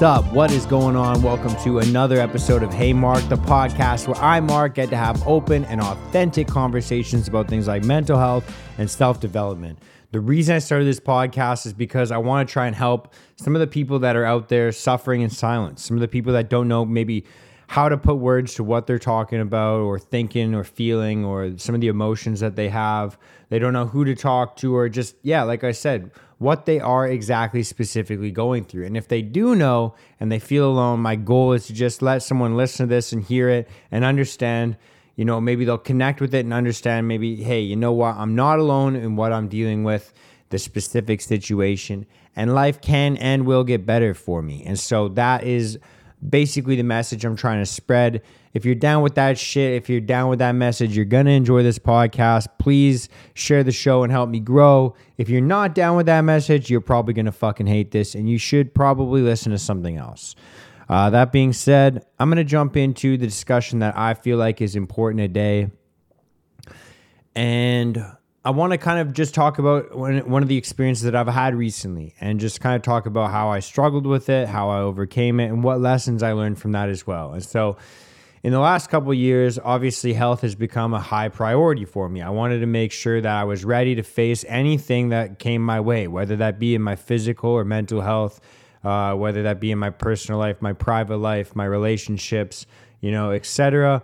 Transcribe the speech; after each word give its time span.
What's 0.00 0.24
up? 0.24 0.32
What 0.32 0.50
is 0.50 0.64
going 0.64 0.96
on? 0.96 1.20
Welcome 1.20 1.54
to 1.62 1.80
another 1.80 2.20
episode 2.20 2.62
of 2.62 2.72
Hey 2.72 2.94
Mark, 2.94 3.22
the 3.28 3.36
podcast 3.36 4.08
where 4.08 4.16
I, 4.16 4.40
Mark, 4.40 4.74
get 4.74 4.88
to 4.88 4.96
have 4.96 5.22
open 5.28 5.66
and 5.66 5.78
authentic 5.78 6.48
conversations 6.48 7.28
about 7.28 7.48
things 7.48 7.68
like 7.68 7.84
mental 7.84 8.16
health 8.16 8.50
and 8.78 8.90
self 8.90 9.20
development. 9.20 9.78
The 10.12 10.20
reason 10.20 10.56
I 10.56 10.58
started 10.60 10.86
this 10.86 11.00
podcast 11.00 11.66
is 11.66 11.74
because 11.74 12.12
I 12.12 12.16
want 12.16 12.48
to 12.48 12.50
try 12.50 12.66
and 12.66 12.74
help 12.74 13.12
some 13.36 13.54
of 13.54 13.60
the 13.60 13.66
people 13.66 13.98
that 13.98 14.16
are 14.16 14.24
out 14.24 14.48
there 14.48 14.72
suffering 14.72 15.20
in 15.20 15.28
silence, 15.28 15.84
some 15.84 15.98
of 15.98 16.00
the 16.00 16.08
people 16.08 16.32
that 16.32 16.48
don't 16.48 16.66
know 16.66 16.86
maybe 16.86 17.26
how 17.70 17.88
to 17.88 17.96
put 17.96 18.16
words 18.16 18.54
to 18.54 18.64
what 18.64 18.88
they're 18.88 18.98
talking 18.98 19.38
about 19.38 19.78
or 19.78 19.96
thinking 19.96 20.56
or 20.56 20.64
feeling 20.64 21.24
or 21.24 21.56
some 21.56 21.72
of 21.72 21.80
the 21.80 21.86
emotions 21.86 22.40
that 22.40 22.56
they 22.56 22.68
have. 22.68 23.16
They 23.48 23.60
don't 23.60 23.72
know 23.72 23.86
who 23.86 24.04
to 24.06 24.16
talk 24.16 24.56
to 24.56 24.74
or 24.74 24.88
just, 24.88 25.14
yeah, 25.22 25.44
like 25.44 25.62
I 25.62 25.70
said, 25.70 26.10
what 26.38 26.66
they 26.66 26.80
are 26.80 27.06
exactly 27.06 27.62
specifically 27.62 28.32
going 28.32 28.64
through. 28.64 28.86
And 28.86 28.96
if 28.96 29.06
they 29.06 29.22
do 29.22 29.54
know 29.54 29.94
and 30.18 30.32
they 30.32 30.40
feel 30.40 30.68
alone, 30.68 30.98
my 30.98 31.14
goal 31.14 31.52
is 31.52 31.68
to 31.68 31.72
just 31.72 32.02
let 32.02 32.24
someone 32.24 32.56
listen 32.56 32.88
to 32.88 32.92
this 32.92 33.12
and 33.12 33.22
hear 33.22 33.48
it 33.48 33.68
and 33.92 34.04
understand. 34.04 34.76
You 35.14 35.24
know, 35.24 35.40
maybe 35.40 35.64
they'll 35.64 35.78
connect 35.78 36.20
with 36.20 36.34
it 36.34 36.40
and 36.40 36.52
understand 36.52 37.06
maybe, 37.06 37.36
hey, 37.36 37.60
you 37.60 37.76
know 37.76 37.92
what? 37.92 38.16
I'm 38.16 38.34
not 38.34 38.58
alone 38.58 38.96
in 38.96 39.14
what 39.14 39.32
I'm 39.32 39.46
dealing 39.46 39.84
with, 39.84 40.12
the 40.48 40.58
specific 40.58 41.20
situation, 41.20 42.04
and 42.34 42.52
life 42.52 42.80
can 42.80 43.16
and 43.18 43.46
will 43.46 43.62
get 43.62 43.86
better 43.86 44.12
for 44.12 44.42
me. 44.42 44.64
And 44.66 44.76
so 44.76 45.06
that 45.10 45.44
is 45.44 45.78
basically 46.28 46.76
the 46.76 46.82
message 46.82 47.24
I'm 47.24 47.36
trying 47.36 47.60
to 47.60 47.66
spread. 47.66 48.22
If 48.52 48.64
you're 48.64 48.74
down 48.74 49.02
with 49.02 49.14
that 49.14 49.38
shit, 49.38 49.74
if 49.74 49.88
you're 49.88 50.00
down 50.00 50.28
with 50.28 50.40
that 50.40 50.52
message, 50.52 50.94
you're 50.96 51.04
going 51.04 51.26
to 51.26 51.32
enjoy 51.32 51.62
this 51.62 51.78
podcast. 51.78 52.46
Please 52.58 53.08
share 53.34 53.62
the 53.62 53.72
show 53.72 54.02
and 54.02 54.12
help 54.12 54.28
me 54.28 54.40
grow. 54.40 54.94
If 55.18 55.28
you're 55.28 55.40
not 55.40 55.74
down 55.74 55.96
with 55.96 56.06
that 56.06 56.22
message, 56.22 56.70
you're 56.70 56.80
probably 56.80 57.14
going 57.14 57.26
to 57.26 57.32
fucking 57.32 57.66
hate 57.66 57.90
this 57.90 58.14
and 58.14 58.28
you 58.28 58.38
should 58.38 58.74
probably 58.74 59.22
listen 59.22 59.52
to 59.52 59.58
something 59.58 59.96
else. 59.96 60.34
Uh, 60.88 61.08
that 61.10 61.30
being 61.30 61.52
said, 61.52 62.04
I'm 62.18 62.28
going 62.28 62.38
to 62.38 62.44
jump 62.44 62.76
into 62.76 63.16
the 63.16 63.26
discussion 63.26 63.78
that 63.78 63.96
I 63.96 64.14
feel 64.14 64.38
like 64.38 64.60
is 64.60 64.74
important 64.74 65.20
today. 65.20 65.70
And 67.36 68.04
I 68.42 68.50
want 68.50 68.72
to 68.72 68.78
kind 68.78 68.98
of 68.98 69.12
just 69.12 69.34
talk 69.34 69.58
about 69.58 69.94
one, 69.94 70.42
of 70.42 70.48
the 70.48 70.56
experiences 70.56 71.04
that 71.04 71.14
I've 71.14 71.28
had 71.28 71.54
recently 71.54 72.14
and 72.22 72.40
just 72.40 72.58
kind 72.58 72.74
of 72.74 72.80
talk 72.80 73.04
about 73.04 73.30
how 73.30 73.50
I 73.50 73.60
struggled 73.60 74.06
with 74.06 74.30
it, 74.30 74.48
how 74.48 74.70
I 74.70 74.80
overcame 74.80 75.40
it, 75.40 75.48
and 75.48 75.62
what 75.62 75.78
lessons 75.78 76.22
I 76.22 76.32
learned 76.32 76.58
from 76.58 76.72
that 76.72 76.88
as 76.88 77.06
well. 77.06 77.34
And 77.34 77.44
so, 77.44 77.76
in 78.42 78.52
the 78.52 78.58
last 78.58 78.88
couple 78.88 79.12
years, 79.12 79.58
obviously 79.62 80.14
health 80.14 80.40
has 80.40 80.54
become 80.54 80.94
a 80.94 81.00
high 81.00 81.28
priority 81.28 81.84
for 81.84 82.08
me. 82.08 82.22
I 82.22 82.30
wanted 82.30 82.60
to 82.60 82.66
make 82.66 82.92
sure 82.92 83.20
that 83.20 83.30
I 83.30 83.44
was 83.44 83.66
ready 83.66 83.94
to 83.96 84.02
face 84.02 84.46
anything 84.48 85.10
that 85.10 85.38
came 85.38 85.60
my 85.60 85.80
way, 85.80 86.08
whether 86.08 86.36
that 86.36 86.58
be 86.58 86.74
in 86.74 86.80
my 86.80 86.96
physical 86.96 87.50
or 87.50 87.66
mental 87.66 88.00
health, 88.00 88.40
uh, 88.82 89.12
whether 89.12 89.42
that 89.42 89.60
be 89.60 89.70
in 89.70 89.78
my 89.78 89.90
personal 89.90 90.38
life, 90.38 90.62
my 90.62 90.72
private 90.72 91.18
life, 91.18 91.54
my 91.54 91.66
relationships, 91.66 92.64
you 93.02 93.10
know, 93.10 93.32
etc 93.32 94.02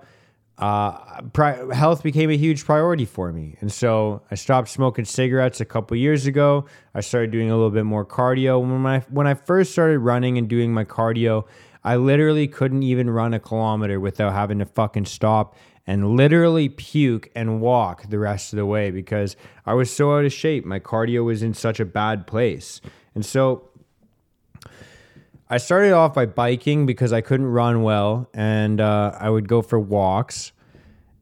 uh, 0.59 1.21
pri- 1.33 1.75
health 1.75 2.03
became 2.03 2.31
a 2.31 2.37
huge 2.37 2.65
priority 2.65 3.05
for 3.05 3.33
me. 3.33 3.57
And 3.61 3.71
so 3.71 4.23
I 4.31 4.37
stopped 4.37 4.69
smoking 4.69 5.05
cigarettes 5.05 5.61
a 5.61 5.65
couple 5.65 5.97
years 5.97 6.27
ago. 6.27 6.65
I 6.95 7.01
started 7.01 7.31
doing 7.31 7.51
a 7.51 7.55
little 7.55 7.71
bit 7.71 7.85
more 7.85 8.07
cardio. 8.07 8.61
When 8.61 8.87
I, 8.87 9.01
when 9.11 9.27
I 9.27 9.35
first 9.35 9.73
started 9.73 9.99
running 9.99 10.39
and 10.39 10.49
doing 10.49 10.73
my 10.73 10.85
cardio, 10.85 11.45
I 11.85 11.97
literally 11.97 12.49
couldn't 12.49 12.83
even 12.83 13.11
run 13.11 13.35
a 13.35 13.39
kilometer 13.39 14.01
without 14.01 14.33
having 14.33 14.59
to 14.61 14.67
fucking 14.67 15.05
stop 15.05 15.55
and 15.87 16.17
literally 16.17 16.69
puke 16.69 17.31
and 17.35 17.61
walk 17.61 18.09
the 18.09 18.19
rest 18.19 18.53
of 18.53 18.57
the 18.57 18.67
way 18.67 18.91
because 18.91 19.37
I 19.67 19.75
was 19.75 19.95
so 19.95 20.17
out 20.17 20.25
of 20.25 20.33
shape. 20.33 20.65
My 20.65 20.81
cardio 20.81 21.25
was 21.25 21.43
in 21.43 21.55
such 21.55 21.79
a 21.79 21.85
bad 21.85 22.27
place. 22.27 22.81
And 23.15 23.25
so 23.25 23.69
I 25.49 25.59
started 25.59 25.93
off 25.93 26.15
by 26.15 26.27
biking 26.27 26.87
because 26.87 27.13
I 27.13 27.21
couldn't 27.21 27.47
run 27.47 27.83
well, 27.83 28.29
and 28.35 28.81
uh, 28.81 29.17
I 29.19 29.31
would 29.31 29.49
go 29.49 29.63
for 29.63 29.79
walks. 29.79 30.51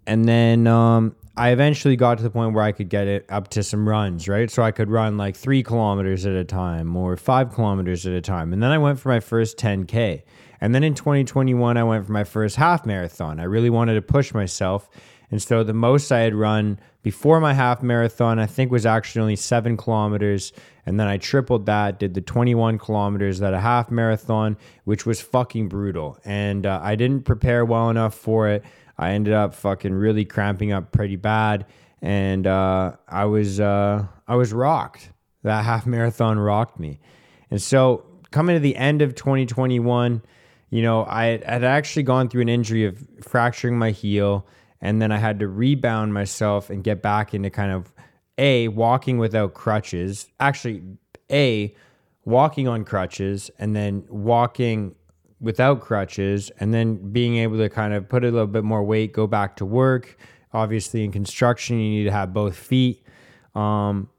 And 0.07 0.25
then 0.27 0.67
um, 0.67 1.15
I 1.37 1.51
eventually 1.51 1.97
got 1.97 2.17
to 2.19 2.25
the 2.25 2.31
point 2.31 2.55
where 2.55 2.65
I 2.65 2.73
could 2.73 2.89
get 2.89 3.07
it 3.07 3.27
up 3.29 3.49
to 3.49 3.63
some 3.63 3.87
runs, 3.87 4.27
right? 4.27 4.51
So 4.51 4.63
I 4.63 4.71
could 4.71 4.89
run 4.89 5.19
like 5.19 5.37
three 5.37 5.63
kilometers 5.63 6.25
at 6.25 6.33
a 6.33 6.45
time 6.45 6.97
or 6.97 7.17
five 7.19 7.53
kilometers 7.53 8.07
at 8.07 8.15
a 8.15 8.21
time. 8.23 8.53
And 8.55 8.63
then 8.63 8.71
I 8.71 8.79
went 8.79 8.99
for 8.99 9.11
my 9.11 9.21
first 9.21 9.59
10K. 9.59 10.23
And 10.61 10.75
then 10.75 10.85
in 10.85 10.95
2021, 10.95 11.77
I 11.77 11.85
went 11.85 12.07
for 12.07 12.13
my 12.13 12.25
first 12.25 12.57
half 12.57 12.87
marathon. 12.87 13.41
I 13.41 13.45
really 13.45 13.71
wanted 13.71 13.95
to 13.95 14.03
push 14.03 14.33
myself. 14.33 14.89
And 15.35 15.43
so 15.43 15.65
the 15.65 15.75
most 15.75 16.13
I 16.13 16.21
had 16.21 16.33
run 16.33 16.79
before 17.03 17.41
my 17.41 17.55
half 17.55 17.83
marathon, 17.83 18.39
I 18.39 18.47
think 18.47 18.71
was 18.71 18.87
actually 18.87 19.23
only 19.23 19.35
seven 19.35 19.77
kilometers. 19.77 20.53
And 20.87 21.01
then 21.01 21.09
I 21.09 21.19
tripled 21.19 21.67
that, 21.67 21.99
did 21.99 22.15
the 22.15 22.21
21 22.21 22.79
kilometers 22.79 23.43
at 23.43 23.53
a 23.53 23.59
half 23.59 23.91
marathon, 23.91 24.57
which 24.85 25.07
was 25.07 25.21
fucking 25.21 25.69
brutal. 25.69 26.17
And 26.25 26.67
uh, 26.67 26.79
I 26.81 26.95
didn't 26.95 27.25
prepare 27.25 27.65
well 27.65 27.91
enough 27.91 28.15
for 28.15 28.47
it. 28.47 28.63
I 28.97 29.11
ended 29.11 29.35
up 29.35 29.57
fucking 29.57 29.93
really 29.93 30.25
cramping 30.25 30.71
up 30.71 30.93
pretty 30.93 31.17
bad. 31.17 31.67
And 32.01 32.47
uh, 32.47 32.93
I 33.09 33.25
was 33.25 33.59
uh, 33.59 34.07
I 34.29 34.37
was 34.37 34.53
rocked. 34.53 35.11
That 35.43 35.65
half 35.65 35.85
marathon 35.85 36.39
rocked 36.39 36.79
me. 36.79 37.01
And 37.51 37.61
so 37.61 38.05
coming 38.31 38.55
to 38.55 38.61
the 38.61 38.77
end 38.77 39.03
of 39.03 39.17
2021, 39.17 40.23
you 40.71 40.83
know, 40.83 41.05
I 41.05 41.25
had 41.45 41.65
actually 41.65 42.05
gone 42.05 42.29
through 42.29 42.43
an 42.43 42.49
injury 42.49 42.85
of 42.85 43.05
fracturing 43.21 43.77
my 43.77 43.91
heel 43.91 44.47
and 44.85 45.01
then 45.01 45.11
I 45.11 45.17
had 45.17 45.39
to 45.41 45.49
rebound 45.49 46.13
myself 46.13 46.69
and 46.69 46.85
get 46.85 47.01
back 47.01 47.33
into 47.33 47.49
kind 47.49 47.73
of 47.73 47.91
a 48.37 48.69
walking 48.69 49.17
without 49.17 49.55
crutches. 49.55 50.29
Actually, 50.39 50.83
a 51.31 51.75
walking 52.27 52.69
on 52.69 52.85
crutches 52.85 53.51
and 53.59 53.75
then 53.75 54.05
walking 54.11 54.95
without 55.41 55.81
crutches 55.81 56.51
and 56.61 56.75
then 56.75 57.13
being 57.13 57.37
able 57.37 57.57
to 57.57 57.71
kind 57.71 57.95
of 57.95 58.07
put 58.11 58.25
a 58.25 58.31
little 58.31 58.47
bit 58.47 58.63
more 58.63 58.85
weight, 58.85 59.15
go 59.15 59.27
back 59.27 59.57
to 59.57 59.65
work. 59.65 60.19
Obviously, 60.53 61.03
in 61.03 61.11
construction, 61.11 61.81
you 61.81 61.89
need 61.89 62.05
to 62.05 62.13
have 62.13 62.35
both 62.35 62.55
feet. 62.55 63.03
Um, 63.55 64.11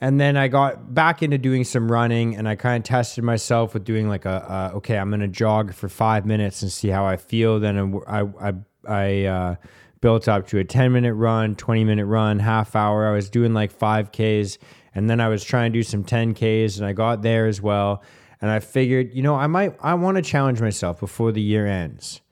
and 0.00 0.20
then 0.20 0.36
I 0.36 0.46
got 0.46 0.94
back 0.94 1.20
into 1.20 1.36
doing 1.36 1.64
some 1.64 1.90
running 1.90 2.36
and 2.36 2.48
I 2.48 2.54
kind 2.54 2.82
of 2.82 2.88
tested 2.88 3.24
myself 3.24 3.74
with 3.74 3.84
doing 3.84 4.08
like 4.08 4.24
a, 4.24 4.70
okay, 4.76 4.96
I'm 4.96 5.10
going 5.10 5.20
to 5.20 5.28
jog 5.28 5.74
for 5.74 5.88
five 5.88 6.24
minutes 6.24 6.62
and 6.62 6.70
see 6.70 6.88
how 6.88 7.04
I 7.04 7.16
feel. 7.16 7.58
Then 7.58 8.00
I, 8.06 8.20
I, 8.20 8.48
I 8.48 8.54
uh, 8.88 9.56
built 10.00 10.28
up 10.28 10.46
to 10.48 10.58
a 10.58 10.64
10 10.64 10.92
minute 10.92 11.14
run, 11.14 11.54
20 11.54 11.84
minute 11.84 12.06
run, 12.06 12.38
half 12.38 12.74
hour. 12.74 13.08
I 13.08 13.12
was 13.12 13.30
doing 13.30 13.54
like 13.54 13.76
5Ks 13.76 14.58
and 14.94 15.08
then 15.08 15.20
I 15.20 15.28
was 15.28 15.44
trying 15.44 15.72
to 15.72 15.78
do 15.78 15.82
some 15.82 16.04
10Ks 16.04 16.78
and 16.78 16.86
I 16.86 16.92
got 16.92 17.22
there 17.22 17.46
as 17.46 17.60
well. 17.60 18.02
And 18.40 18.50
I 18.50 18.60
figured, 18.60 19.12
you 19.12 19.22
know, 19.22 19.34
I 19.34 19.46
might, 19.46 19.76
I 19.80 19.94
want 19.94 20.16
to 20.16 20.22
challenge 20.22 20.60
myself 20.60 21.00
before 21.00 21.30
the 21.30 21.42
year 21.42 21.66
ends. 21.66 22.22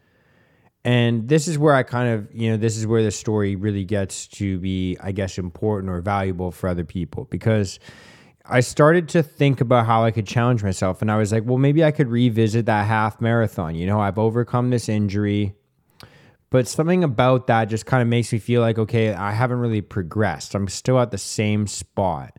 And 0.84 1.28
this 1.28 1.48
is 1.48 1.58
where 1.58 1.75
I 1.75 1.82
kind 1.82 2.08
of, 2.08 2.28
you 2.32 2.50
know, 2.50 2.56
this 2.56 2.76
is 2.78 2.87
where 2.87 3.03
the 3.03 3.10
story 3.10 3.56
really 3.56 3.84
gets 3.84 4.26
to 4.28 4.58
be, 4.58 4.97
I 5.03 5.12
guess, 5.12 5.37
important 5.37 5.91
or 5.91 6.00
valuable 6.00 6.50
for 6.50 6.69
other 6.69 6.84
people 6.84 7.25
because 7.25 7.78
I 8.47 8.60
started 8.60 9.10
to 9.10 9.22
think 9.22 9.60
about 9.60 9.84
how 9.84 10.04
I 10.04 10.10
could 10.10 10.26
challenge 10.26 10.62
myself. 10.62 11.03
And 11.03 11.10
I 11.10 11.19
was 11.19 11.31
like, 11.31 11.44
well, 11.44 11.58
maybe 11.58 11.84
I 11.84 11.91
could 11.91 12.08
revisit 12.08 12.64
that 12.66 12.87
half 12.87 13.20
marathon. 13.20 13.75
You 13.75 13.87
know, 13.87 14.00
I've 14.00 14.19
overcome 14.19 14.70
this 14.70 14.88
injury 14.88 15.57
but 16.50 16.66
something 16.66 17.04
about 17.04 17.47
that 17.48 17.66
just 17.66 17.86
kind 17.86 18.03
of 18.03 18.09
makes 18.09 18.32
me 18.32 18.38
feel 18.38 18.60
like 18.60 18.78
okay 18.78 19.12
i 19.12 19.32
haven't 19.32 19.59
really 19.59 19.81
progressed. 19.81 20.54
I'm 20.54 20.69
still 20.69 20.98
at 20.98 21.10
the 21.10 21.19
same 21.19 21.66
spot. 21.66 22.38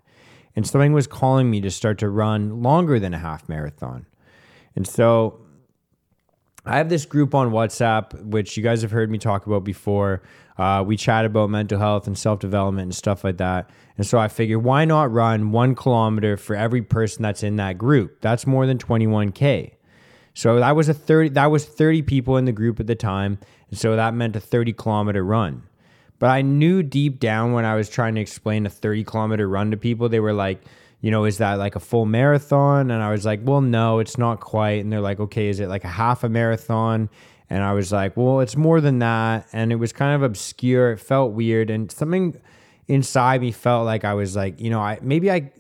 And 0.56 0.68
something 0.68 0.94
was 0.94 1.08
calling 1.08 1.50
me 1.50 1.62
to 1.62 1.72
start 1.72 2.00
to 2.00 2.10
run 2.10 2.62
longer 2.62 3.00
than 3.00 3.14
a 3.14 3.18
half 3.20 3.48
marathon. 3.48 4.06
And 4.76 4.88
so 4.88 5.42
i 6.66 6.78
have 6.78 6.90
this 6.90 7.06
group 7.06 7.34
on 7.34 7.52
whatsapp 7.52 8.22
which 8.26 8.58
you 8.58 8.62
guys 8.62 8.82
have 8.82 8.92
heard 8.92 9.10
me 9.10 9.18
talk 9.18 9.46
about 9.46 9.64
before. 9.64 10.22
Uh, 10.58 10.84
we 10.86 10.98
chat 10.98 11.24
about 11.24 11.50
mental 11.50 11.80
health 11.80 12.06
and 12.06 12.18
self-development 12.18 12.84
and 12.88 12.96
stuff 12.96 13.24
like 13.24 13.38
that. 13.38 13.70
And 13.98 14.06
so 14.06 14.18
i 14.18 14.28
figured 14.28 14.64
why 14.64 14.86
not 14.86 15.12
run 15.12 15.52
one 15.52 15.76
kilometer 15.76 16.36
for 16.38 16.56
every 16.56 16.82
person 16.82 17.24
that's 17.24 17.44
in 17.44 17.56
that 17.58 17.78
group? 17.78 18.22
That's 18.22 18.46
more 18.46 18.66
than 18.66 18.78
21k 18.78 19.74
so 20.40 20.60
that 20.60 20.74
was 20.74 20.88
a 20.88 20.94
30 20.94 21.30
that 21.30 21.48
was 21.48 21.66
30 21.66 22.04
people 22.04 22.38
in 22.38 22.46
the 22.46 22.54
group 22.54 22.80
at 22.80 22.88
the 22.88 22.96
time. 22.96 23.40
And 23.70 23.78
so 23.78 23.96
that 23.96 24.14
meant 24.14 24.36
a 24.36 24.40
30 24.40 24.74
kilometer 24.74 25.24
run. 25.24 25.64
But 26.20 26.30
I 26.30 26.42
knew 26.42 26.84
deep 26.84 27.20
down 27.20 27.54
when 27.54 27.66
I 27.66 27.76
was 27.76 27.90
trying 27.90 28.16
to 28.16 28.22
explain 28.22 28.66
a 28.66 28.70
30 28.70 29.04
kilometer 29.06 29.48
run 29.48 29.72
to 29.72 29.78
people, 29.78 30.10
they 30.10 30.20
were 30.20 30.34
like, 30.34 30.62
you 31.02 31.12
know, 31.12 31.24
is 31.24 31.38
that 31.38 31.54
like 31.54 31.76
a 31.76 31.80
full 31.80 32.06
marathon? 32.06 32.92
And 32.92 33.02
I 33.02 33.10
was 33.10 33.26
like, 33.26 33.40
well, 33.44 33.62
no, 33.62 34.00
it's 34.00 34.18
not 34.18 34.42
quite. 34.42 34.84
And 34.84 34.92
they're 34.92 35.00
like, 35.00 35.20
okay, 35.20 35.48
is 35.48 35.62
it 35.62 35.70
like 35.70 35.86
a 35.86 35.90
half 35.90 36.26
a 36.26 36.30
marathon? 36.30 37.10
And 37.50 37.64
I 37.64 37.72
was 37.72 37.92
like, 37.92 38.18
well, 38.18 38.42
it's 38.42 38.58
more 38.58 38.82
than 38.82 39.00
that. 39.00 39.48
And 39.54 39.72
it 39.72 39.78
was 39.78 39.94
kind 39.94 40.14
of 40.14 40.24
obscure. 40.24 40.92
It 40.92 41.00
felt 41.00 41.32
weird. 41.32 41.70
And 41.70 41.90
something 41.90 42.40
inside 42.88 43.42
me 43.42 43.52
felt 43.52 43.86
like 43.86 44.04
I 44.04 44.14
was 44.14 44.36
like, 44.36 44.60
you 44.60 44.70
know, 44.70 44.82
I 44.82 45.00
maybe 45.02 45.32
I 45.32 45.52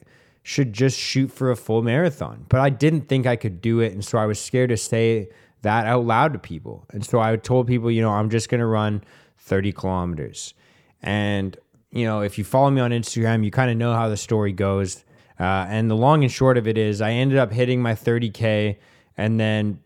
should 0.43 0.73
just 0.73 0.99
shoot 0.99 1.31
for 1.31 1.51
a 1.51 1.55
full 1.55 1.81
marathon. 1.81 2.45
But 2.49 2.59
I 2.59 2.69
didn't 2.69 3.07
think 3.07 3.25
I 3.25 3.37
could 3.37 3.61
do 3.61 3.79
it. 3.79 3.93
And 3.93 4.03
so 4.03 4.17
I 4.17 4.25
was 4.25 4.41
scared 4.41 4.69
to 4.69 4.77
say 4.77 5.29
that 5.61 5.85
out 5.85 6.05
loud 6.05 6.33
to 6.33 6.39
people. 6.39 6.85
And 6.91 7.05
so 7.05 7.19
I 7.19 7.35
told 7.35 7.67
people, 7.67 7.91
you 7.91 8.01
know, 8.01 8.11
I'm 8.11 8.29
just 8.29 8.49
going 8.49 8.59
to 8.59 8.65
run 8.65 9.03
30 9.37 9.71
kilometers. 9.73 10.53
And, 11.01 11.57
you 11.91 12.05
know, 12.05 12.21
if 12.21 12.37
you 12.37 12.43
follow 12.43 12.69
me 12.69 12.81
on 12.81 12.91
Instagram, 12.91 13.43
you 13.43 13.51
kind 13.51 13.71
of 13.71 13.77
know 13.77 13.93
how 13.93 14.09
the 14.09 14.17
story 14.17 14.53
goes. 14.53 15.03
Uh, 15.39 15.65
and 15.69 15.89
the 15.89 15.95
long 15.95 16.23
and 16.23 16.31
short 16.31 16.57
of 16.57 16.67
it 16.67 16.77
is, 16.77 17.01
I 17.01 17.11
ended 17.11 17.37
up 17.37 17.51
hitting 17.51 17.81
my 17.81 17.93
30K 17.93 18.77
And 19.17 19.39
then 19.39 19.79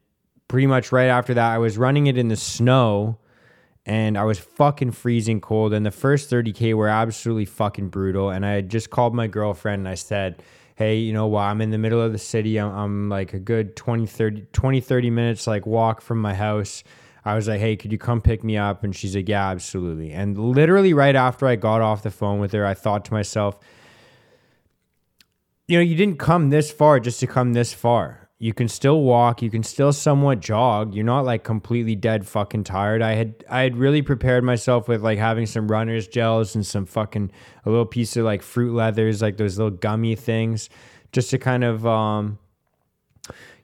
pretty 0.48 0.68
much 0.68 0.92
right 0.92 1.08
after 1.08 1.34
that, 1.34 1.52
I 1.52 1.58
was 1.58 1.78
running 1.78 2.08
it 2.08 2.18
in 2.18 2.28
the 2.28 2.36
snow 2.36 3.18
and 3.86 4.18
I 4.18 4.24
was 4.24 4.40
fucking 4.40 4.92
freezing 4.92 5.42
cold. 5.42 5.74
And 5.74 5.86
the 5.86 5.92
first 5.92 6.30
30K 6.30 6.74
were 6.74 6.88
absolutely 6.88 7.46
fucking 7.46 7.90
brutal. 7.90 8.30
And 8.30 8.46
I 8.46 8.52
had 8.52 8.70
just 8.70 8.90
called 8.90 9.14
my 9.14 9.28
girlfriend 9.28 9.82
and 9.82 9.88
I 9.88 9.96
said, 9.96 10.42
Hey, 10.84 10.98
you 10.98 11.14
know 11.14 11.28
while 11.28 11.50
I'm 11.50 11.62
in 11.62 11.72
the 11.72 11.78
middle 11.78 12.02
of 12.02 12.12
the 12.12 12.18
city. 12.18 12.60
I'm, 12.60 12.76
I'm 12.76 13.10
like 13.10 13.34
a 13.34 13.40
good 13.40 13.78
20 13.78 14.06
30, 14.06 14.48
20, 14.52 14.82
30 14.82 15.10
minutes 15.12 15.48
like 15.48 15.66
walk 15.66 16.02
from 16.02 16.20
my 16.20 16.34
house. 16.34 16.84
I 17.24 17.36
was 17.36 17.48
like, 17.48 17.62
Hey, 17.62 17.78
could 17.78 17.94
you 17.94 17.98
come 17.98 18.20
pick 18.20 18.44
me 18.44 18.58
up? 18.58 18.84
And 18.84 18.94
she's 18.94 19.16
like, 19.16 19.30
Yeah, 19.30 19.48
absolutely. 19.48 20.12
And 20.12 20.38
literally 20.38 20.94
right 20.94 21.16
after 21.16 21.48
I 21.48 21.56
got 21.56 21.80
off 21.80 22.04
the 22.04 22.12
phone 22.12 22.42
with 22.42 22.52
her, 22.52 22.66
I 22.66 22.74
thought 22.74 23.06
to 23.06 23.14
myself, 23.14 23.58
You 25.70 25.78
know, 25.78 25.84
you 25.84 25.96
didn't 25.96 26.20
come 26.20 26.50
this 26.50 26.70
far 26.70 27.00
just 27.00 27.22
to 27.22 27.28
come 27.28 27.54
this 27.54 27.72
far 27.74 28.23
you 28.40 28.54
can 28.54 28.68
still 28.68 29.02
walk. 29.02 29.42
You 29.42 29.50
can 29.50 29.64
still 29.64 29.94
somewhat 29.94 30.40
jog. 30.40 30.94
You're 30.94 31.06
not 31.06 31.24
like 31.24 31.44
completely 31.44 31.96
dead 31.96 32.28
fucking 32.28 32.66
tired. 32.66 33.02
I 33.02 33.14
had 33.14 33.46
i 33.50 33.62
had 33.62 33.78
really 33.78 34.02
prepared 34.02 34.44
myself 34.44 34.88
with 34.88 35.02
like 35.02 35.20
having 35.20 35.46
some 35.46 35.70
runners 35.70 36.08
gels 36.08 36.56
and 36.56 36.66
some 36.66 36.86
fucking 36.86 37.32
a 37.66 37.70
little 37.70 37.86
piece 37.86 38.18
of 38.18 38.26
like 38.26 38.42
fruit 38.42 38.74
leathers 38.74 39.22
like 39.22 39.38
those 39.38 39.58
little 39.58 39.78
gummy 39.78 40.16
things 40.16 40.70
just 41.12 41.30
to 41.30 41.38
kind 41.38 41.64
of 41.64 41.86
um 41.86 42.40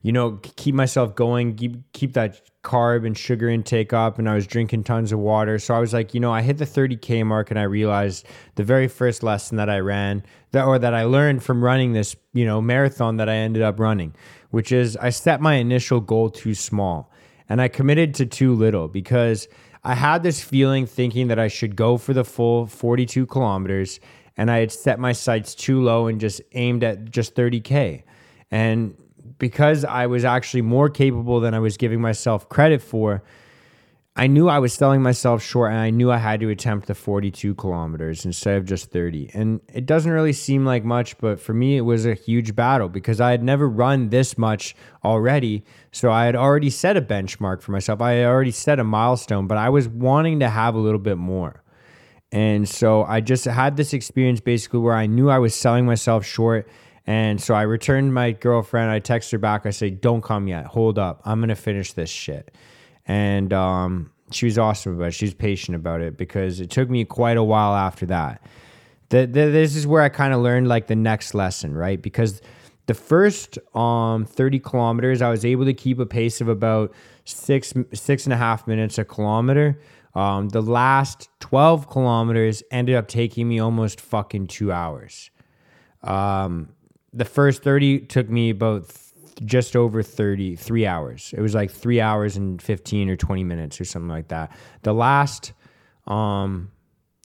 you 0.01 0.11
know, 0.11 0.39
keep 0.41 0.75
myself 0.75 1.15
going, 1.15 1.55
keep 1.55 1.91
keep 1.91 2.13
that 2.13 2.41
carb 2.63 3.05
and 3.05 3.17
sugar 3.17 3.49
intake 3.49 3.93
up. 3.93 4.19
And 4.19 4.29
I 4.29 4.35
was 4.35 4.45
drinking 4.45 4.83
tons 4.83 5.11
of 5.11 5.19
water. 5.19 5.59
So 5.59 5.73
I 5.73 5.79
was 5.79 5.93
like, 5.93 6.13
you 6.13 6.19
know, 6.19 6.33
I 6.33 6.41
hit 6.41 6.57
the 6.57 6.65
30k 6.65 7.25
mark, 7.25 7.49
and 7.51 7.59
I 7.59 7.63
realized 7.63 8.25
the 8.55 8.63
very 8.63 8.87
first 8.87 9.23
lesson 9.23 9.57
that 9.57 9.69
I 9.69 9.79
ran 9.79 10.23
that 10.51 10.65
or 10.65 10.79
that 10.79 10.93
I 10.93 11.03
learned 11.03 11.43
from 11.43 11.63
running 11.63 11.93
this, 11.93 12.15
you 12.33 12.45
know, 12.45 12.61
marathon 12.61 13.17
that 13.17 13.29
I 13.29 13.35
ended 13.35 13.61
up 13.61 13.79
running, 13.79 14.15
which 14.49 14.71
is 14.71 14.97
I 14.97 15.09
set 15.09 15.41
my 15.41 15.55
initial 15.55 15.99
goal 15.99 16.29
too 16.29 16.55
small, 16.55 17.11
and 17.47 17.61
I 17.61 17.67
committed 17.67 18.13
to 18.15 18.25
too 18.25 18.53
little 18.53 18.87
because 18.87 19.47
I 19.83 19.95
had 19.95 20.23
this 20.23 20.43
feeling 20.43 20.85
thinking 20.85 21.27
that 21.27 21.39
I 21.39 21.47
should 21.47 21.75
go 21.75 21.97
for 21.97 22.13
the 22.13 22.25
full 22.25 22.65
42 22.65 23.25
kilometers, 23.27 23.99
and 24.35 24.51
I 24.51 24.57
had 24.57 24.71
set 24.71 24.99
my 24.99 25.11
sights 25.11 25.55
too 25.55 25.81
low 25.81 26.07
and 26.07 26.19
just 26.19 26.41
aimed 26.53 26.83
at 26.83 27.09
just 27.11 27.35
30k. 27.35 28.03
And 28.51 28.95
because 29.37 29.85
I 29.85 30.07
was 30.07 30.25
actually 30.25 30.61
more 30.61 30.89
capable 30.89 31.39
than 31.39 31.53
I 31.53 31.59
was 31.59 31.77
giving 31.77 32.01
myself 32.01 32.49
credit 32.49 32.81
for, 32.81 33.23
I 34.15 34.27
knew 34.27 34.49
I 34.49 34.59
was 34.59 34.73
selling 34.73 35.01
myself 35.01 35.41
short 35.41 35.71
and 35.71 35.79
I 35.79 35.91
knew 35.91 36.11
I 36.11 36.17
had 36.17 36.41
to 36.41 36.49
attempt 36.49 36.87
the 36.87 36.95
42 36.95 37.55
kilometers 37.55 38.25
instead 38.25 38.57
of 38.57 38.65
just 38.65 38.91
30. 38.91 39.31
And 39.33 39.61
it 39.73 39.85
doesn't 39.85 40.11
really 40.11 40.33
seem 40.33 40.65
like 40.65 40.83
much, 40.83 41.17
but 41.19 41.39
for 41.39 41.53
me, 41.53 41.77
it 41.77 41.81
was 41.81 42.05
a 42.05 42.15
huge 42.15 42.53
battle 42.53 42.89
because 42.89 43.21
I 43.21 43.31
had 43.31 43.43
never 43.43 43.69
run 43.69 44.09
this 44.09 44.37
much 44.37 44.75
already. 45.05 45.63
So 45.93 46.11
I 46.11 46.25
had 46.25 46.35
already 46.35 46.69
set 46.69 46.97
a 46.97 47.01
benchmark 47.01 47.61
for 47.61 47.71
myself. 47.71 48.01
I 48.01 48.11
had 48.13 48.25
already 48.25 48.51
set 48.51 48.77
a 48.77 48.83
milestone, 48.83 49.47
but 49.47 49.57
I 49.57 49.69
was 49.69 49.87
wanting 49.87 50.41
to 50.41 50.49
have 50.49 50.75
a 50.75 50.79
little 50.79 50.99
bit 50.99 51.17
more. 51.17 51.63
And 52.31 52.67
so 52.67 53.03
I 53.03 53.21
just 53.21 53.45
had 53.45 53.77
this 53.77 53.93
experience 53.93 54.41
basically 54.41 54.79
where 54.79 54.95
I 54.95 55.05
knew 55.05 55.29
I 55.29 55.39
was 55.39 55.55
selling 55.55 55.85
myself 55.85 56.25
short 56.25 56.67
and 57.09 57.41
so 57.41 57.55
I 57.55 57.63
returned 57.63 58.13
my 58.13 58.33
girlfriend. 58.33 58.91
I 58.91 58.99
text 58.99 59.31
her 59.31 59.39
back. 59.39 59.65
I 59.65 59.71
say, 59.71 59.89
"Don't 59.89 60.21
come 60.21 60.47
yet. 60.47 60.67
Hold 60.67 60.99
up. 60.99 61.23
I'm 61.25 61.39
gonna 61.39 61.55
finish 61.55 61.93
this 61.93 62.09
shit." 62.11 62.53
And 63.07 63.51
um, 63.51 64.11
she 64.29 64.45
was 64.45 64.59
awesome 64.59 64.93
about 64.93 65.07
it. 65.07 65.13
She 65.15 65.25
was 65.25 65.33
patient 65.33 65.75
about 65.75 66.01
it 66.01 66.17
because 66.17 66.59
it 66.59 66.69
took 66.69 66.87
me 66.87 67.03
quite 67.05 67.35
a 67.35 67.43
while 67.43 67.73
after 67.73 68.05
that. 68.05 68.45
The, 69.09 69.25
the, 69.25 69.45
this 69.47 69.75
is 69.75 69.87
where 69.87 70.03
I 70.03 70.09
kind 70.09 70.35
of 70.35 70.41
learned 70.41 70.67
like 70.67 70.85
the 70.85 70.95
next 70.95 71.33
lesson, 71.33 71.73
right? 71.73 71.99
Because 71.99 72.43
the 72.85 72.93
first 72.93 73.57
um, 73.75 74.25
30 74.25 74.59
kilometers, 74.59 75.23
I 75.23 75.31
was 75.31 75.43
able 75.43 75.65
to 75.65 75.73
keep 75.73 75.97
a 75.97 76.05
pace 76.05 76.41
of 76.41 76.47
about 76.47 76.93
six 77.25 77.73
six 77.91 78.25
and 78.25 78.33
a 78.33 78.37
half 78.37 78.67
minutes 78.67 78.99
a 78.99 79.03
kilometer. 79.03 79.81
Um, 80.13 80.49
the 80.49 80.61
last 80.61 81.27
12 81.39 81.89
kilometers 81.89 82.61
ended 82.69 82.93
up 82.93 83.07
taking 83.07 83.47
me 83.49 83.57
almost 83.57 83.99
fucking 83.99 84.45
two 84.45 84.71
hours. 84.71 85.31
Um, 86.03 86.69
the 87.13 87.25
first 87.25 87.63
30 87.63 88.01
took 88.01 88.29
me 88.29 88.51
about 88.51 88.89
th- 88.89 89.45
just 89.45 89.75
over 89.75 90.03
30 90.03 90.55
three 90.55 90.85
hours. 90.85 91.33
It 91.35 91.41
was 91.41 91.55
like 91.55 91.71
three 91.71 92.01
hours 92.01 92.35
and 92.37 92.61
15 92.61 93.09
or 93.09 93.15
20 93.15 93.43
minutes 93.43 93.79
or 93.79 93.85
something 93.85 94.09
like 94.09 94.27
that. 94.29 94.51
The 94.83 94.93
last 94.93 95.53
um 96.07 96.71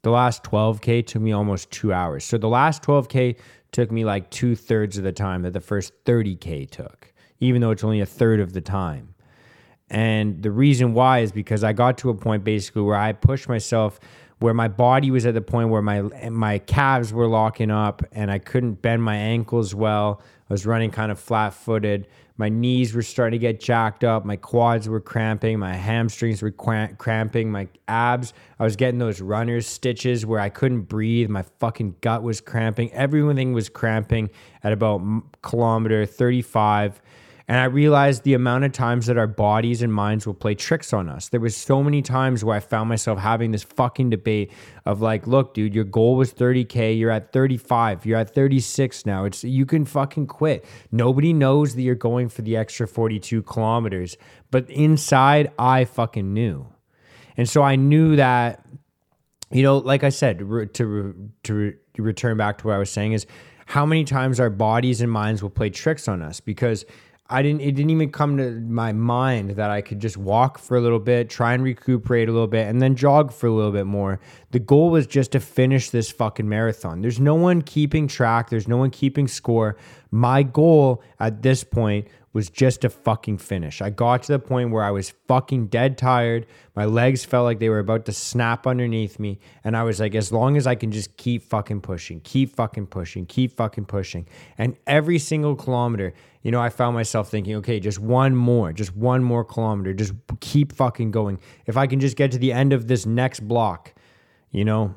the 0.02 0.10
last 0.10 0.44
12k 0.44 1.06
took 1.06 1.22
me 1.22 1.32
almost 1.32 1.70
two 1.70 1.92
hours. 1.92 2.25
So 2.25 2.36
the 2.36 2.48
last 2.48 2.82
12k 2.82 3.36
took 3.72 3.90
me 3.90 4.04
like 4.04 4.31
two-thirds 4.31 4.98
of 4.98 5.04
the 5.04 5.12
time 5.12 5.42
that 5.42 5.54
the 5.54 5.60
first 5.60 5.92
30k 6.04 6.70
took 6.70 7.12
even 7.40 7.60
though 7.60 7.70
it's 7.70 7.84
only 7.84 8.00
a 8.00 8.06
third 8.06 8.40
of 8.40 8.52
the 8.52 8.60
time. 8.60 9.14
And 9.90 10.42
the 10.42 10.50
reason 10.50 10.94
why 10.94 11.20
is 11.20 11.31
because 11.31 11.62
i 11.62 11.72
got 11.72 11.98
to 11.98 12.10
a 12.10 12.14
point 12.14 12.42
basically 12.42 12.82
where 12.82 12.96
i 12.96 13.12
pushed 13.12 13.48
myself 13.48 14.00
where 14.44 14.52
my 14.52 14.69
body 14.69 15.11
was 15.11 15.25
at 15.25 15.32
the 15.32 15.41
point 15.41 15.70
where 15.70 15.81
my 15.81 16.02
my 16.29 16.58
calves 16.58 17.14
were 17.14 17.26
locking 17.26 17.70
up 17.70 18.02
and 18.12 18.31
I 18.31 18.38
couldn't 18.38 18.82
bend 18.82 19.02
my 19.02 19.17
ankles 19.17 19.75
well. 19.75 20.20
I 20.50 20.52
was 20.52 20.67
running 20.67 20.91
kind 20.91 21.11
of 21.11 21.19
flat 21.19 21.55
footed. 21.55 22.06
My 22.37 22.50
knees 22.50 22.93
were 22.93 23.00
starting 23.00 23.41
to 23.41 23.43
get 23.43 23.58
jacked 23.58 24.05
up. 24.05 24.26
My 24.26 24.37
quads 24.37 24.87
were 24.87 25.00
cramping. 25.00 25.58
My 25.58 25.73
hamstrings 25.73 26.43
were 26.43 26.50
cramping. 26.50 27.50
My 27.50 27.69
abs, 27.88 28.35
I 28.58 28.64
was 28.64 28.76
getting 28.76 28.99
those 28.99 29.23
runner's 29.23 29.67
stitches 29.67 30.26
where 30.26 30.41
I 30.41 30.50
couldn't 30.50 30.82
breathe. 30.82 31.31
My 31.31 31.44
fucking 31.58 31.96
gut 32.02 32.23
was 32.23 32.43
cramping. 32.43 32.93
Everything 32.93 33.55
was 33.55 33.70
cramping 33.70 34.29
at 34.62 34.75
about 34.75 35.00
kilometer 35.41 36.05
35 36.05 37.00
and 37.46 37.58
I 37.58 37.64
realized 37.64 38.23
the 38.23 38.32
amount 38.32 38.64
of 38.64 38.73
times 38.73 39.06
that 39.06 39.19
our 39.19 39.26
bodies 39.26 39.82
and 39.82 39.93
minds 39.93 40.26
will 40.26 40.35
play 40.35 40.55
tricks 40.55 40.94
on 40.94 41.11
us. 41.11 41.29
There 41.29 41.41
was 41.41 41.55
so 41.55 41.82
many 41.82 42.00
times 42.00 42.43
where 42.43 42.56
I 42.56 42.61
found 42.61 42.88
myself 42.88 43.19
having 43.19 43.50
this 43.50 43.62
fucking 43.62 44.08
debate 44.08 44.50
of 44.87 45.02
like, 45.02 45.26
look, 45.26 45.52
dude, 45.52 45.75
your 45.75 45.85
goal 45.85 46.17
was 46.17 46.32
30k, 46.32 46.99
you're 46.99 47.11
at 47.11 47.32
35, 47.32 48.06
you're 48.06 48.19
at 48.19 48.35
36 48.35 49.05
now. 49.05 49.26
It's 49.26 49.44
you 49.44 49.67
can 49.67 49.85
fucking 49.85 50.26
quit. 50.26 50.64
Nobody 50.91 51.35
knows 51.35 51.75
that 51.75 51.82
you're 51.82 51.94
going 51.94 52.31
for 52.31 52.41
the 52.41 52.56
extra 52.56 52.88
42 52.88 53.43
kilometers, 53.43 54.17
but 54.50 54.69
inside 54.70 55.52
I 55.58 55.84
fucking 55.84 56.32
knew. 56.32 56.67
And 57.36 57.48
so 57.48 57.63
I 57.63 57.77
knew 57.77 58.17
that 58.17 58.65
you 59.51 59.63
know, 59.63 59.79
like 59.79 60.03
I 60.03 60.08
said, 60.08 60.39
to 60.39 61.31
to 61.44 61.74
return 61.98 62.36
back 62.36 62.58
to 62.58 62.67
what 62.67 62.74
I 62.74 62.79
was 62.79 62.91
saying 62.91 63.13
is 63.13 63.27
how 63.67 63.86
many 63.86 64.05
times 64.05 64.41
our 64.41 64.51
bodies 64.51 65.01
and 65.01 65.10
minds 65.10 65.43
will 65.43 65.51
play 65.51 65.70
tricks 65.70 66.08
on 66.08 66.22
us 66.22 66.41
because 66.41 66.84
I 67.31 67.40
didn't 67.40 67.62
it 67.62 67.72
didn't 67.72 67.90
even 67.90 68.10
come 68.10 68.36
to 68.36 68.50
my 68.50 68.93
mind 68.93 69.52
that 69.52 69.70
I 69.70 69.81
could 69.81 69.98
just 69.98 70.19
walk 70.19 70.58
for 70.58 70.76
a 70.76 70.81
little 70.81 70.98
bit, 70.98 71.31
try 71.31 71.54
and 71.54 71.62
recuperate 71.62 72.28
a 72.28 72.32
little 72.32 72.46
bit 72.46 72.69
and 72.69 72.82
then 72.82 72.96
jog 72.96 73.32
for 73.32 73.46
a 73.46 73.50
little 73.50 73.72
bit 73.72 73.86
more. 73.86 74.20
The 74.50 74.58
goal 74.58 74.90
was 74.90 75.06
just 75.06 75.32
to 75.32 75.40
finish 75.40 75.88
this 75.88 76.10
fucking 76.10 76.46
marathon. 76.46 77.00
There's 77.00 77.19
no 77.19 77.34
one 77.34 77.62
keeping 77.62 78.08
track, 78.08 78.50
there's 78.50 78.69
no 78.69 78.76
one 78.76 78.90
keeping 78.90 79.26
score. 79.26 79.78
My 80.10 80.43
goal 80.43 81.02
at 81.19 81.40
this 81.40 81.64
point 81.64 82.08
was 82.34 82.50
just 82.50 82.84
a 82.84 82.91
fucking 82.91 83.38
finish. 83.38 83.81
I 83.81 83.91
got 83.91 84.24
to 84.24 84.32
the 84.32 84.38
point 84.41 84.72
where 84.72 84.82
I 84.82 84.91
was 84.91 85.14
fucking 85.29 85.69
dead 85.69 85.96
tired. 85.96 86.46
My 86.74 86.84
legs 86.84 87.24
felt 87.24 87.44
like 87.44 87.60
they 87.60 87.69
were 87.69 87.79
about 87.79 88.05
to 88.06 88.12
snap 88.12 88.67
underneath 88.67 89.20
me. 89.20 89.38
And 89.62 89.76
I 89.76 89.84
was 89.84 90.00
like, 90.00 90.17
as 90.17 90.32
long 90.32 90.56
as 90.56 90.67
I 90.67 90.74
can 90.74 90.91
just 90.91 91.17
keep 91.17 91.44
fucking 91.44 91.81
pushing, 91.81 92.20
keep 92.20 92.55
fucking 92.55 92.88
pushing, 92.88 93.24
keep 93.24 93.53
fucking 93.53 93.86
pushing. 93.86 94.26
And 94.58 94.76
every 94.86 95.20
single 95.20 95.55
kilometer, 95.55 96.12
you 96.43 96.50
know, 96.50 96.60
I 96.60 96.70
found 96.70 96.94
myself 96.94 97.31
thinking, 97.31 97.55
okay, 97.56 97.79
just 97.79 98.00
one 98.00 98.34
more, 98.34 98.72
just 98.72 98.96
one 98.96 99.22
more 99.22 99.44
kilometer, 99.44 99.94
just 99.94 100.12
keep 100.41 100.72
fucking 100.72 101.12
going. 101.12 101.38
If 101.67 101.76
I 101.76 101.86
can 101.86 102.00
just 102.00 102.17
get 102.17 102.32
to 102.32 102.38
the 102.38 102.53
end 102.53 102.72
of 102.72 102.88
this 102.88 103.06
next 103.06 103.46
block, 103.46 103.94
you 104.50 104.64
know, 104.64 104.93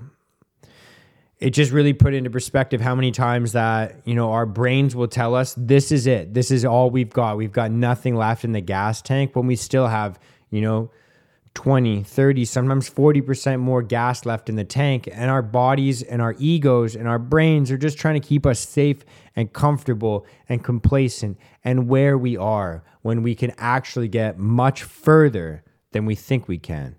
it 1.40 1.52
just 1.52 1.72
really 1.72 1.94
put 1.94 2.14
into 2.14 2.30
perspective 2.30 2.82
how 2.82 2.96
many 2.96 3.12
times 3.12 3.52
that 3.52 4.02
you 4.06 4.16
know 4.16 4.32
our 4.32 4.46
brains 4.46 4.96
will 4.96 5.08
tell 5.08 5.36
us 5.36 5.54
this 5.58 5.92
is 5.92 6.08
it. 6.08 6.34
This 6.34 6.52
is 6.52 6.66
all 6.66 6.90
we've 6.90 7.12
got. 7.12 7.38
We've 7.38 7.52
got 7.52 7.72
nothing 7.72 8.16
left 8.16 8.44
in 8.44 8.54
the 8.54 8.62
gas 8.62 9.02
tank 9.02 9.36
when 9.36 9.48
we 9.48 9.56
still 9.56 9.88
have 9.88 10.20
you 10.50 10.62
know 10.62 10.90
20 11.54 12.04
30 12.04 12.46
sometimes 12.46 12.88
40% 12.90 13.60
more 13.60 13.82
gas 13.82 14.26
left 14.26 14.50
in 14.50 14.56
the 14.56 14.64
tank. 14.64 15.08
And 15.12 15.30
our 15.30 15.42
bodies 15.42 16.04
and 16.04 16.22
our 16.22 16.36
egos 16.38 16.96
and 16.96 17.08
our 17.08 17.20
brains 17.20 17.72
are 17.72 17.78
just 17.78 17.98
trying 17.98 18.20
to 18.20 18.28
keep 18.28 18.46
us 18.46 18.60
safe 18.60 19.04
and 19.36 19.52
comfortable 19.52 20.26
and 20.50 20.64
complacent 20.64 21.38
and 21.64 21.88
where 21.88 22.18
we 22.18 22.38
are 22.38 22.84
when 23.02 23.24
we 23.24 23.36
can 23.36 23.54
actually 23.58 24.08
get 24.08 24.38
much 24.38 24.84
further 24.84 25.64
than 25.92 26.06
we 26.06 26.16
think 26.16 26.48
we 26.48 26.58
can 26.60 26.96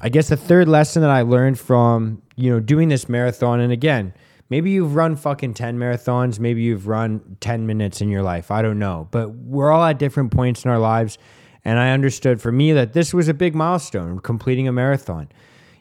I 0.00 0.08
guess 0.08 0.28
the 0.28 0.36
third 0.36 0.68
lesson 0.68 1.02
that 1.02 1.10
I 1.10 1.22
learned 1.22 1.58
from, 1.58 2.22
you 2.36 2.50
know, 2.50 2.60
doing 2.60 2.88
this 2.88 3.08
marathon, 3.08 3.60
and 3.60 3.72
again, 3.72 4.14
maybe 4.48 4.70
you've 4.70 4.94
run 4.94 5.16
fucking 5.16 5.54
10 5.54 5.78
marathons, 5.78 6.38
maybe 6.38 6.62
you've 6.62 6.86
run 6.86 7.36
10 7.40 7.66
minutes 7.66 8.00
in 8.00 8.08
your 8.08 8.22
life. 8.22 8.50
I 8.50 8.62
don't 8.62 8.78
know. 8.78 9.08
But 9.10 9.30
we're 9.30 9.70
all 9.70 9.84
at 9.84 9.98
different 9.98 10.32
points 10.32 10.64
in 10.64 10.70
our 10.70 10.78
lives. 10.78 11.18
And 11.64 11.80
I 11.80 11.90
understood 11.90 12.40
for 12.40 12.52
me 12.52 12.72
that 12.74 12.92
this 12.92 13.12
was 13.12 13.26
a 13.26 13.34
big 13.34 13.54
milestone, 13.54 14.20
completing 14.20 14.68
a 14.68 14.72
marathon. 14.72 15.28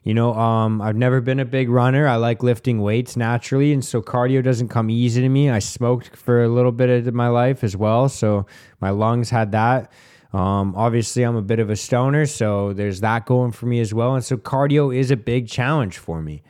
You 0.03 0.13
know, 0.13 0.33
um, 0.33 0.81
I've 0.81 0.95
never 0.95 1.21
been 1.21 1.39
a 1.39 1.45
big 1.45 1.69
runner. 1.69 2.07
I 2.07 2.15
like 2.15 2.43
lifting 2.43 2.81
weights 2.81 3.15
naturally, 3.15 3.71
and 3.71 3.83
so 3.83 4.01
cardio 4.01 4.43
doesn't 4.43 4.69
come 4.69 4.89
easy 4.89 5.21
to 5.21 5.29
me. 5.29 5.49
I 5.49 5.59
smoked 5.59 6.15
for 6.15 6.43
a 6.43 6.47
little 6.47 6.71
bit 6.71 7.07
of 7.07 7.13
my 7.13 7.27
life 7.27 7.63
as 7.63 7.75
well, 7.75 8.09
so 8.09 8.45
my 8.81 8.91
lungs 8.91 9.29
had 9.29 9.51
that. 9.51 9.91
Um, 10.35 10.75
obviously, 10.75 11.23
I'm 11.23 11.37
a 11.37 11.41
bit 11.41 11.59
of 11.59 11.69
a 11.69 11.77
stoner, 11.77 12.25
so 12.25 12.73
there's 12.73 12.99
that 12.99 13.25
going 13.25 13.53
for 13.53 13.67
me 13.67 13.79
as 13.79 13.93
well. 13.93 14.15
And 14.15 14.25
so 14.25 14.35
cardio 14.35 14.93
is 14.93 15.09
a 15.09 15.15
big 15.15 15.47
challenge 15.47 15.97
for 15.97 16.21
me. 16.21 16.43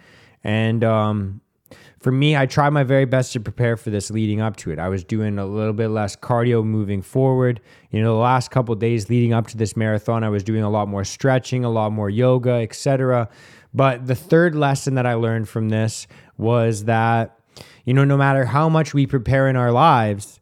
And 0.43 0.83
um, 0.83 1.41
for 1.99 2.11
me, 2.11 2.35
I 2.35 2.47
tried 2.47 2.71
my 2.71 2.81
very 2.81 3.05
best 3.05 3.33
to 3.33 3.39
prepare 3.39 3.77
for 3.77 3.91
this 3.91 4.09
leading 4.09 4.41
up 4.41 4.57
to 4.57 4.71
it. 4.71 4.79
I 4.79 4.89
was 4.89 5.03
doing 5.03 5.37
a 5.37 5.45
little 5.45 5.71
bit 5.71 5.89
less 5.89 6.15
cardio 6.15 6.65
moving 6.65 7.03
forward. 7.03 7.61
You 7.91 8.01
know, 8.01 8.15
the 8.15 8.21
last 8.21 8.49
couple 8.49 8.73
days 8.73 9.07
leading 9.07 9.33
up 9.33 9.45
to 9.47 9.57
this 9.57 9.77
marathon, 9.77 10.23
I 10.23 10.29
was 10.29 10.43
doing 10.43 10.63
a 10.63 10.69
lot 10.69 10.87
more 10.87 11.03
stretching, 11.03 11.63
a 11.63 11.69
lot 11.69 11.91
more 11.91 12.09
yoga, 12.09 12.53
etc. 12.53 13.29
But 13.71 14.07
the 14.07 14.15
third 14.15 14.55
lesson 14.55 14.95
that 14.95 15.05
I 15.05 15.13
learned 15.13 15.47
from 15.47 15.69
this 15.69 16.07
was 16.39 16.85
that, 16.85 17.37
you 17.83 17.93
know, 17.93 18.03
no 18.03 18.17
matter 18.17 18.45
how 18.45 18.67
much 18.67 18.95
we 18.95 19.05
prepare 19.05 19.47
in 19.47 19.55
our 19.55 19.71
lives, 19.71 20.39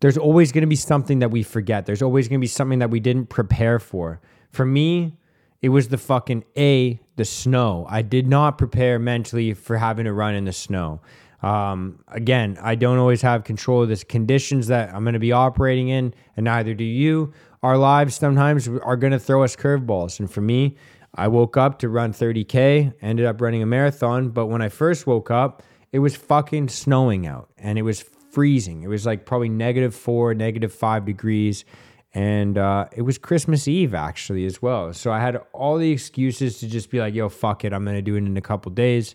there's 0.00 0.18
always 0.18 0.50
going 0.52 0.62
to 0.62 0.68
be 0.68 0.76
something 0.76 1.20
that 1.20 1.30
we 1.30 1.42
forget. 1.42 1.86
There's 1.86 2.02
always 2.02 2.28
going 2.28 2.40
to 2.40 2.42
be 2.42 2.48
something 2.48 2.78
that 2.80 2.90
we 2.90 3.00
didn't 3.00 3.26
prepare 3.26 3.78
for. 3.78 4.20
For 4.50 4.64
me, 4.66 5.16
it 5.62 5.68
was 5.68 5.88
the 5.88 5.98
fucking 5.98 6.44
A, 6.56 7.00
the 7.16 7.24
snow. 7.24 7.86
I 7.88 8.02
did 8.02 8.26
not 8.26 8.56
prepare 8.56 8.98
mentally 8.98 9.52
for 9.52 9.76
having 9.76 10.06
to 10.06 10.12
run 10.12 10.34
in 10.34 10.44
the 10.46 10.52
snow. 10.52 11.00
Um, 11.42 12.02
again, 12.08 12.58
I 12.60 12.74
don't 12.74 12.98
always 12.98 13.22
have 13.22 13.44
control 13.44 13.82
of 13.82 13.88
the 13.88 13.96
conditions 13.96 14.66
that 14.68 14.94
I'm 14.94 15.04
going 15.04 15.14
to 15.14 15.20
be 15.20 15.32
operating 15.32 15.88
in, 15.88 16.14
and 16.36 16.44
neither 16.44 16.74
do 16.74 16.84
you. 16.84 17.32
Our 17.62 17.76
lives 17.76 18.14
sometimes 18.14 18.68
are 18.68 18.96
going 18.96 19.12
to 19.12 19.18
throw 19.18 19.42
us 19.42 19.54
curveballs. 19.54 20.18
And 20.18 20.30
for 20.30 20.40
me, 20.40 20.76
I 21.14 21.28
woke 21.28 21.56
up 21.56 21.78
to 21.80 21.88
run 21.88 22.12
30K, 22.12 22.94
ended 23.02 23.26
up 23.26 23.40
running 23.40 23.62
a 23.62 23.66
marathon. 23.66 24.30
But 24.30 24.46
when 24.46 24.62
I 24.62 24.68
first 24.68 25.06
woke 25.06 25.30
up, 25.30 25.62
it 25.92 25.98
was 25.98 26.14
fucking 26.16 26.68
snowing 26.68 27.26
out 27.26 27.50
and 27.58 27.78
it 27.78 27.82
was 27.82 28.04
freezing. 28.32 28.82
It 28.82 28.88
was 28.88 29.06
like 29.06 29.26
probably 29.26 29.48
negative 29.48 29.94
four, 29.94 30.34
negative 30.34 30.72
five 30.72 31.04
degrees. 31.04 31.64
And 32.12 32.58
uh, 32.58 32.86
it 32.94 33.02
was 33.02 33.18
Christmas 33.18 33.68
Eve 33.68 33.94
actually 33.94 34.44
as 34.44 34.60
well. 34.60 34.92
So 34.92 35.12
I 35.12 35.20
had 35.20 35.40
all 35.52 35.78
the 35.78 35.90
excuses 35.90 36.58
to 36.58 36.68
just 36.68 36.90
be 36.90 36.98
like, 36.98 37.14
yo, 37.14 37.28
fuck 37.28 37.64
it. 37.64 37.72
I'm 37.72 37.84
going 37.84 37.96
to 37.96 38.02
do 38.02 38.16
it 38.16 38.18
in 38.18 38.36
a 38.36 38.40
couple 38.40 38.72
days. 38.72 39.14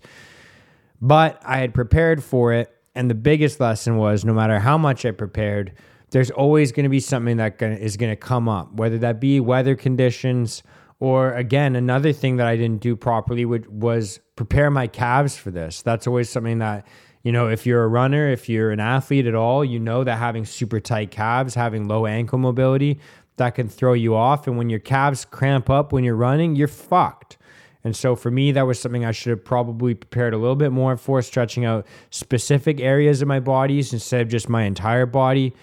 But 1.02 1.42
I 1.46 1.58
had 1.58 1.74
prepared 1.74 2.24
for 2.24 2.54
it. 2.54 2.72
And 2.94 3.10
the 3.10 3.16
biggest 3.16 3.60
lesson 3.60 3.98
was 3.98 4.24
no 4.24 4.34
matter 4.34 4.60
how 4.60 4.78
much 4.78 5.06
I 5.06 5.12
prepared, 5.12 5.74
there's 6.12 6.32
always 6.32 6.72
going 6.72 6.86
to 6.86 6.90
be 6.90 7.02
something 7.02 7.38
that 7.38 7.62
is 7.62 7.98
going 7.98 8.12
to 8.12 8.16
come 8.16 8.48
up, 8.48 8.72
whether 8.74 8.98
that 9.00 9.20
be 9.20 9.42
weather 9.42 9.76
conditions 9.76 10.64
or 11.00 11.34
again, 11.34 11.76
another 11.76 12.14
thing 12.14 12.38
that 12.38 12.48
I 12.48 12.56
didn't 12.56 12.82
do 12.82 12.96
properly 12.96 13.46
was 13.46 14.20
prepare 14.36 14.72
my 14.72 14.88
calves 14.88 15.36
for 15.36 15.52
this. 15.52 15.82
That's 15.82 16.08
always 16.08 16.30
something 16.30 16.60
that 16.60 16.88
you 17.26 17.32
know, 17.32 17.48
if 17.48 17.66
you're 17.66 17.84
a 17.84 17.88
runner, 17.88 18.30
if 18.30 18.48
you're 18.48 18.70
an 18.70 18.80
athlete 18.80 19.26
at 19.26 19.34
all, 19.34 19.66
you 19.66 19.80
know 19.80 20.04
that 20.04 20.20
having 20.20 20.46
super 20.46 20.80
tight 20.80 21.10
calves, 21.10 21.56
having 21.56 21.88
low 21.88 22.06
ankle 22.06 22.38
mobility, 22.38 23.00
that 23.38 23.56
can 23.56 23.68
throw 23.68 23.94
you 23.94 24.14
off. 24.14 24.46
And 24.46 24.60
when 24.60 24.70
your 24.70 24.80
calves 24.80 25.26
cramp 25.26 25.68
up 25.68 25.92
when 25.92 26.04
you're 26.04 26.16
running, 26.16 26.56
you're 26.56 26.68
fucked. 26.68 27.40
And 27.84 27.96
so 27.96 28.16
for 28.16 28.30
me, 28.30 28.52
that 28.52 28.68
was 28.68 28.80
something 28.80 29.04
I 29.04 29.12
should 29.12 29.32
have 29.32 29.44
probably 29.44 29.96
prepared 29.96 30.36
a 30.36 30.38
little 30.38 30.56
bit 30.56 30.72
more 30.72 30.98
for, 30.98 31.20
stretching 31.24 31.66
out 31.66 31.88
specific 32.12 32.80
areas 32.80 33.24
of 33.24 33.28
my 33.28 33.40
bodies 33.40 33.92
instead 33.92 34.22
of 34.22 34.28
just 34.28 34.48
my 34.48 34.62
entire 34.62 35.08
body. 35.08 35.56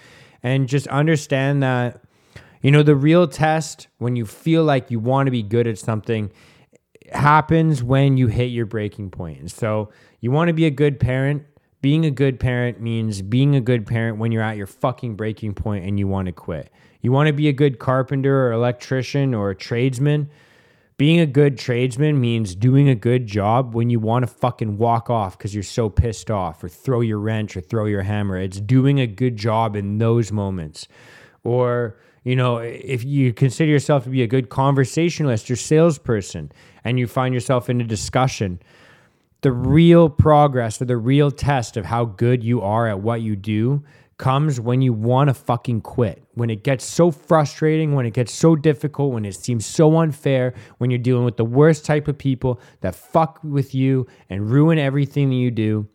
And 0.43 0.67
just 0.67 0.87
understand 0.87 1.63
that, 1.63 2.01
you 2.61 2.71
know, 2.71 2.83
the 2.83 2.97
real 2.97 3.25
test 3.25 3.87
when 3.99 4.17
you 4.17 4.25
feel 4.25 4.65
like 4.65 4.91
you 4.91 4.99
want 4.99 5.27
to 5.27 5.31
be 5.31 5.41
good 5.41 5.67
at 5.67 5.77
something 5.77 6.29
happens 7.13 7.81
when 7.81 8.17
you 8.17 8.27
hit 8.27 8.47
your 8.47 8.65
breaking 8.65 9.11
point. 9.11 9.39
And 9.39 9.49
so 9.49 9.93
you 10.19 10.29
want 10.29 10.49
to 10.49 10.53
be 10.53 10.65
a 10.65 10.71
good 10.71 10.99
parent 10.99 11.45
being 11.83 12.05
a 12.05 12.11
good 12.11 12.39
parent 12.39 12.79
means 12.79 13.21
being 13.21 13.57
a 13.57 13.61
good 13.61 13.85
parent 13.85 14.17
when 14.17 14.31
you're 14.31 14.41
at 14.41 14.55
your 14.55 14.65
fucking 14.65 15.15
breaking 15.15 15.53
point 15.53 15.83
and 15.83 15.99
you 15.99 16.07
want 16.07 16.27
to 16.27 16.31
quit. 16.31 16.71
You 17.01 17.11
want 17.11 17.27
to 17.27 17.33
be 17.33 17.49
a 17.49 17.53
good 17.53 17.77
carpenter 17.77 18.47
or 18.47 18.53
electrician 18.53 19.33
or 19.33 19.49
a 19.49 19.55
tradesman. 19.55 20.29
Being 20.95 21.19
a 21.19 21.25
good 21.25 21.57
tradesman 21.57 22.21
means 22.21 22.55
doing 22.55 22.87
a 22.87 22.95
good 22.95 23.27
job 23.27 23.75
when 23.75 23.89
you 23.89 23.99
want 23.99 24.23
to 24.23 24.27
fucking 24.27 24.77
walk 24.77 25.09
off 25.09 25.37
because 25.37 25.53
you're 25.53 25.61
so 25.61 25.89
pissed 25.89 26.31
off 26.31 26.63
or 26.63 26.69
throw 26.69 27.01
your 27.01 27.19
wrench 27.19 27.57
or 27.57 27.59
throw 27.59 27.83
your 27.83 28.03
hammer. 28.03 28.37
It's 28.37 28.61
doing 28.61 29.01
a 29.01 29.07
good 29.07 29.35
job 29.35 29.75
in 29.75 29.97
those 29.97 30.31
moments. 30.31 30.87
Or, 31.43 31.99
you 32.23 32.37
know, 32.37 32.59
if 32.59 33.03
you 33.03 33.33
consider 33.33 33.69
yourself 33.69 34.05
to 34.05 34.09
be 34.09 34.23
a 34.23 34.27
good 34.27 34.47
conversationalist 34.47 35.51
or 35.51 35.57
salesperson 35.57 36.49
and 36.85 36.97
you 36.97 37.07
find 37.07 37.33
yourself 37.33 37.69
in 37.69 37.81
a 37.81 37.83
discussion 37.83 38.61
the 39.43 39.51
real 39.51 40.09
progress 40.09 40.81
or 40.81 40.85
the 40.85 40.97
real 40.97 41.29
test 41.29 41.77
of 41.77 41.85
how 41.85 42.05
good 42.05 42.43
you 42.43 42.61
are 42.61 42.87
at 42.87 43.01
what 43.01 43.21
you 43.21 43.35
do 43.35 43.83
comes 44.17 44.59
when 44.59 44.81
you 44.81 44.93
want 44.93 45.27
to 45.27 45.33
fucking 45.33 45.81
quit. 45.81 46.23
When 46.33 46.49
it 46.49 46.63
gets 46.63 46.85
so 46.85 47.11
frustrating, 47.11 47.93
when 47.93 48.05
it 48.05 48.13
gets 48.13 48.33
so 48.33 48.55
difficult, 48.55 49.13
when 49.13 49.25
it 49.25 49.35
seems 49.35 49.65
so 49.65 49.97
unfair, 49.97 50.53
when 50.77 50.89
you're 50.89 50.97
dealing 50.97 51.25
with 51.25 51.37
the 51.37 51.45
worst 51.45 51.85
type 51.85 52.07
of 52.07 52.17
people 52.17 52.61
that 52.81 52.95
fuck 52.95 53.39
with 53.43 53.75
you 53.75 54.07
and 54.29 54.49
ruin 54.49 54.77
everything 54.77 55.29
that 55.29 55.35
you 55.35 55.51
do. 55.51 55.87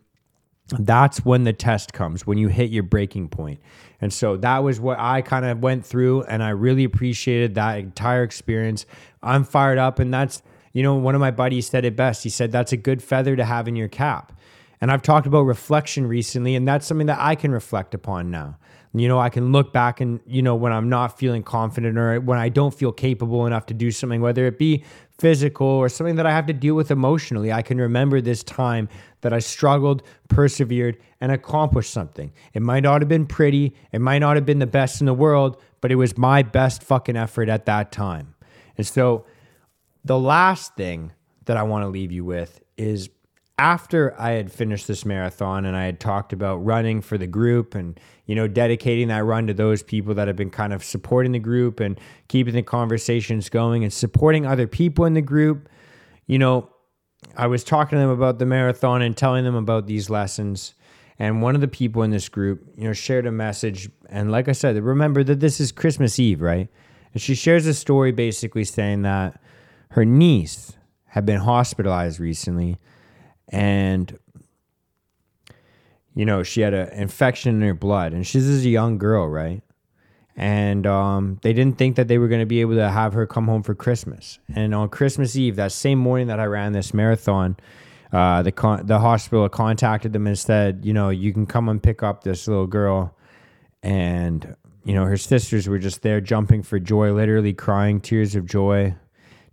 That's 0.77 1.25
when 1.25 1.45
the 1.45 1.53
test 1.53 1.93
comes, 1.93 2.27
when 2.27 2.37
you 2.37 2.49
hit 2.49 2.69
your 2.69 2.83
breaking 2.83 3.29
point. 3.29 3.59
And 3.99 4.13
so 4.13 4.37
that 4.37 4.59
was 4.59 4.79
what 4.79 4.99
I 4.99 5.23
kind 5.23 5.45
of 5.45 5.63
went 5.63 5.83
through, 5.83 6.23
and 6.23 6.43
I 6.43 6.49
really 6.49 6.83
appreciated 6.83 7.55
that 7.55 7.79
entire 7.79 8.21
experience. 8.21 8.85
I'm 9.23 9.43
fired 9.43 9.79
up, 9.79 9.97
and 9.97 10.13
that's 10.13 10.43
you 10.73 10.83
know, 10.83 10.95
one 10.95 11.15
of 11.15 11.21
my 11.21 11.31
buddies 11.31 11.67
said 11.67 11.85
it 11.85 11.95
best. 11.95 12.23
He 12.23 12.29
said, 12.29 12.51
That's 12.51 12.71
a 12.71 12.77
good 12.77 13.01
feather 13.01 13.35
to 13.35 13.45
have 13.45 13.67
in 13.67 13.75
your 13.75 13.87
cap. 13.87 14.33
And 14.81 14.91
I've 14.91 15.01
talked 15.01 15.27
about 15.27 15.41
reflection 15.41 16.07
recently, 16.07 16.55
and 16.55 16.67
that's 16.67 16.85
something 16.85 17.07
that 17.07 17.19
I 17.19 17.35
can 17.35 17.51
reflect 17.51 17.93
upon 17.93 18.31
now. 18.31 18.57
You 18.93 19.07
know, 19.07 19.19
I 19.19 19.29
can 19.29 19.51
look 19.51 19.71
back 19.71 20.01
and, 20.01 20.19
you 20.25 20.41
know, 20.41 20.55
when 20.55 20.71
I'm 20.71 20.89
not 20.89 21.19
feeling 21.19 21.43
confident 21.43 21.95
or 21.97 22.19
when 22.19 22.39
I 22.39 22.49
don't 22.49 22.73
feel 22.73 22.91
capable 22.91 23.45
enough 23.45 23.67
to 23.67 23.75
do 23.75 23.91
something, 23.91 24.19
whether 24.19 24.47
it 24.47 24.57
be 24.57 24.83
physical 25.19 25.67
or 25.67 25.89
something 25.89 26.15
that 26.15 26.25
I 26.25 26.31
have 26.31 26.47
to 26.47 26.53
deal 26.53 26.73
with 26.73 26.89
emotionally, 26.89 27.51
I 27.51 27.61
can 27.61 27.77
remember 27.77 28.19
this 28.19 28.41
time 28.41 28.89
that 29.21 29.31
I 29.31 29.39
struggled, 29.39 30.01
persevered, 30.27 30.97
and 31.21 31.31
accomplished 31.31 31.91
something. 31.91 32.31
It 32.53 32.63
might 32.63 32.81
not 32.81 33.01
have 33.01 33.09
been 33.09 33.27
pretty, 33.27 33.75
it 33.91 33.99
might 33.99 34.19
not 34.19 34.37
have 34.37 34.45
been 34.45 34.59
the 34.59 34.65
best 34.65 35.01
in 35.01 35.05
the 35.05 35.13
world, 35.13 35.61
but 35.81 35.91
it 35.91 35.95
was 35.95 36.17
my 36.17 36.41
best 36.41 36.81
fucking 36.81 37.15
effort 37.15 37.47
at 37.47 37.65
that 37.67 37.91
time. 37.91 38.33
And 38.75 38.87
so, 38.87 39.25
the 40.09 40.17
last 40.17 40.73
thing 40.73 41.11
that 41.45 41.55
I 41.55 41.61
want 41.61 41.83
to 41.83 41.87
leave 41.87 42.11
you 42.11 42.25
with 42.25 42.63
is 42.77 43.11
after 43.59 44.19
I 44.19 44.31
had 44.31 44.51
finished 44.51 44.87
this 44.87 45.05
marathon 45.05 45.65
and 45.65 45.77
I 45.77 45.83
had 45.83 45.99
talked 45.99 46.33
about 46.33 46.65
running 46.65 46.99
for 47.01 47.15
the 47.15 47.27
group 47.27 47.75
and 47.75 47.99
you 48.25 48.33
know 48.33 48.47
dedicating 48.47 49.09
that 49.09 49.23
run 49.23 49.45
to 49.45 49.53
those 49.53 49.83
people 49.83 50.15
that 50.15 50.27
have 50.27 50.35
been 50.35 50.49
kind 50.49 50.73
of 50.73 50.83
supporting 50.83 51.31
the 51.31 51.39
group 51.39 51.79
and 51.79 51.99
keeping 52.27 52.55
the 52.55 52.63
conversations 52.63 53.49
going 53.49 53.83
and 53.83 53.93
supporting 53.93 54.47
other 54.47 54.65
people 54.65 55.05
in 55.05 55.13
the 55.13 55.21
group, 55.21 55.69
you 56.25 56.39
know, 56.39 56.71
I 57.37 57.45
was 57.45 57.63
talking 57.63 57.97
to 57.97 58.01
them 58.01 58.09
about 58.09 58.39
the 58.39 58.47
marathon 58.47 59.03
and 59.03 59.15
telling 59.15 59.43
them 59.43 59.53
about 59.53 59.85
these 59.85 60.09
lessons. 60.09 60.73
And 61.19 61.43
one 61.43 61.53
of 61.53 61.61
the 61.61 61.67
people 61.67 62.01
in 62.01 62.09
this 62.09 62.29
group, 62.29 62.67
you 62.75 62.85
know, 62.85 62.93
shared 62.93 63.27
a 63.27 63.31
message. 63.31 63.91
And 64.09 64.31
like 64.31 64.47
I 64.47 64.53
said, 64.53 64.75
remember 64.81 65.23
that 65.25 65.39
this 65.39 65.59
is 65.59 65.71
Christmas 65.71 66.17
Eve, 66.17 66.41
right? 66.41 66.67
And 67.13 67.21
she 67.21 67.35
shares 67.35 67.67
a 67.67 67.75
story 67.75 68.11
basically 68.11 68.63
saying 68.63 69.03
that 69.03 69.39
her 69.91 70.05
niece 70.05 70.73
had 71.05 71.25
been 71.25 71.39
hospitalized 71.39 72.19
recently 72.19 72.77
and 73.49 74.17
you 76.13 76.25
know 76.25 76.43
she 76.43 76.61
had 76.61 76.73
an 76.73 76.89
infection 76.89 77.55
in 77.55 77.67
her 77.67 77.73
blood 77.73 78.13
and 78.13 78.25
she's 78.25 78.45
just 78.45 78.65
a 78.65 78.69
young 78.69 78.97
girl 78.97 79.27
right? 79.27 79.61
And 80.35 80.87
um, 80.87 81.37
they 81.41 81.51
didn't 81.51 81.77
think 81.77 81.97
that 81.97 82.07
they 82.07 82.17
were 82.17 82.29
going 82.29 82.39
to 82.39 82.45
be 82.45 82.61
able 82.61 82.75
to 82.75 82.89
have 82.89 83.11
her 83.11 83.27
come 83.27 83.47
home 83.47 83.63
for 83.63 83.75
christmas. 83.75 84.39
And 84.53 84.73
on 84.75 84.89
christmas 84.89 85.35
eve 85.35 85.55
that 85.55 85.71
same 85.71 85.99
morning 85.99 86.27
that 86.27 86.39
i 86.39 86.45
ran 86.45 86.73
this 86.73 86.93
marathon 86.93 87.57
uh, 88.11 88.41
the, 88.41 88.51
con- 88.51 88.85
the 88.85 88.99
hospital 88.99 89.47
contacted 89.49 90.13
them 90.13 90.25
and 90.25 90.37
said 90.37 90.81
you 90.83 90.93
know 90.93 91.09
you 91.09 91.33
can 91.33 91.45
come 91.45 91.69
and 91.69 91.81
pick 91.81 92.01
up 92.03 92.23
this 92.23 92.47
little 92.47 92.67
girl. 92.67 93.15
And 93.81 94.55
you 94.83 94.93
know 94.93 95.05
her 95.05 95.17
sisters 95.17 95.67
were 95.67 95.79
just 95.79 96.01
there 96.01 96.21
jumping 96.21 96.63
for 96.63 96.79
joy 96.79 97.13
literally 97.13 97.53
crying 97.53 97.99
tears 98.01 98.35
of 98.35 98.45
joy 98.45 98.95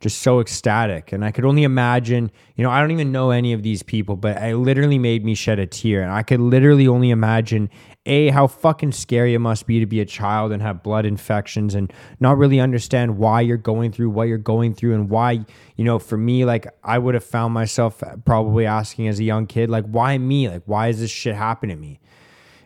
just 0.01 0.21
so 0.21 0.41
ecstatic. 0.41 1.13
And 1.13 1.25
I 1.25 1.31
could 1.31 1.45
only 1.45 1.63
imagine, 1.63 2.31
you 2.55 2.65
know, 2.65 2.71
I 2.71 2.81
don't 2.81 2.91
even 2.91 3.13
know 3.13 3.31
any 3.31 3.53
of 3.53 3.63
these 3.63 3.83
people, 3.83 4.17
but 4.17 4.43
it 4.43 4.57
literally 4.57 4.99
made 4.99 5.25
me 5.25 5.35
shed 5.35 5.59
a 5.59 5.67
tear. 5.67 6.03
And 6.03 6.13
I 6.13 6.23
could 6.23 6.41
literally 6.41 6.87
only 6.87 7.11
imagine 7.11 7.71
A, 8.05 8.29
how 8.29 8.47
fucking 8.47 8.93
scary 8.93 9.35
it 9.35 9.39
must 9.39 9.67
be 9.67 9.81
to 9.81 9.87
be 9.87 10.01
a 10.01 10.05
child 10.05 10.53
and 10.53 10.61
have 10.61 10.83
blood 10.83 11.07
infections 11.07 11.75
and 11.75 11.93
not 12.21 12.37
really 12.37 12.61
understand 12.61 13.17
why 13.17 13.41
you're 13.41 13.57
going 13.57 13.91
through 13.93 14.11
what 14.11 14.29
you're 14.29 14.39
going 14.39 14.75
through 14.75 14.95
and 14.95 15.09
why, 15.09 15.45
you 15.77 15.85
know, 15.85 15.99
for 15.99 16.19
me, 16.19 16.45
like 16.45 16.67
I 16.85 16.99
would 16.99 17.15
have 17.15 17.25
found 17.25 17.55
myself 17.55 18.03
probably 18.25 18.67
asking 18.67 19.09
as 19.09 19.19
a 19.19 19.25
young 19.25 19.47
kid, 19.47 19.71
like, 19.71 19.87
why 19.87 20.19
me? 20.19 20.49
Like, 20.49 20.63
why 20.67 20.89
is 20.89 21.01
this 21.01 21.11
shit 21.11 21.35
happening 21.35 21.77
to 21.77 21.81
me? 21.81 22.01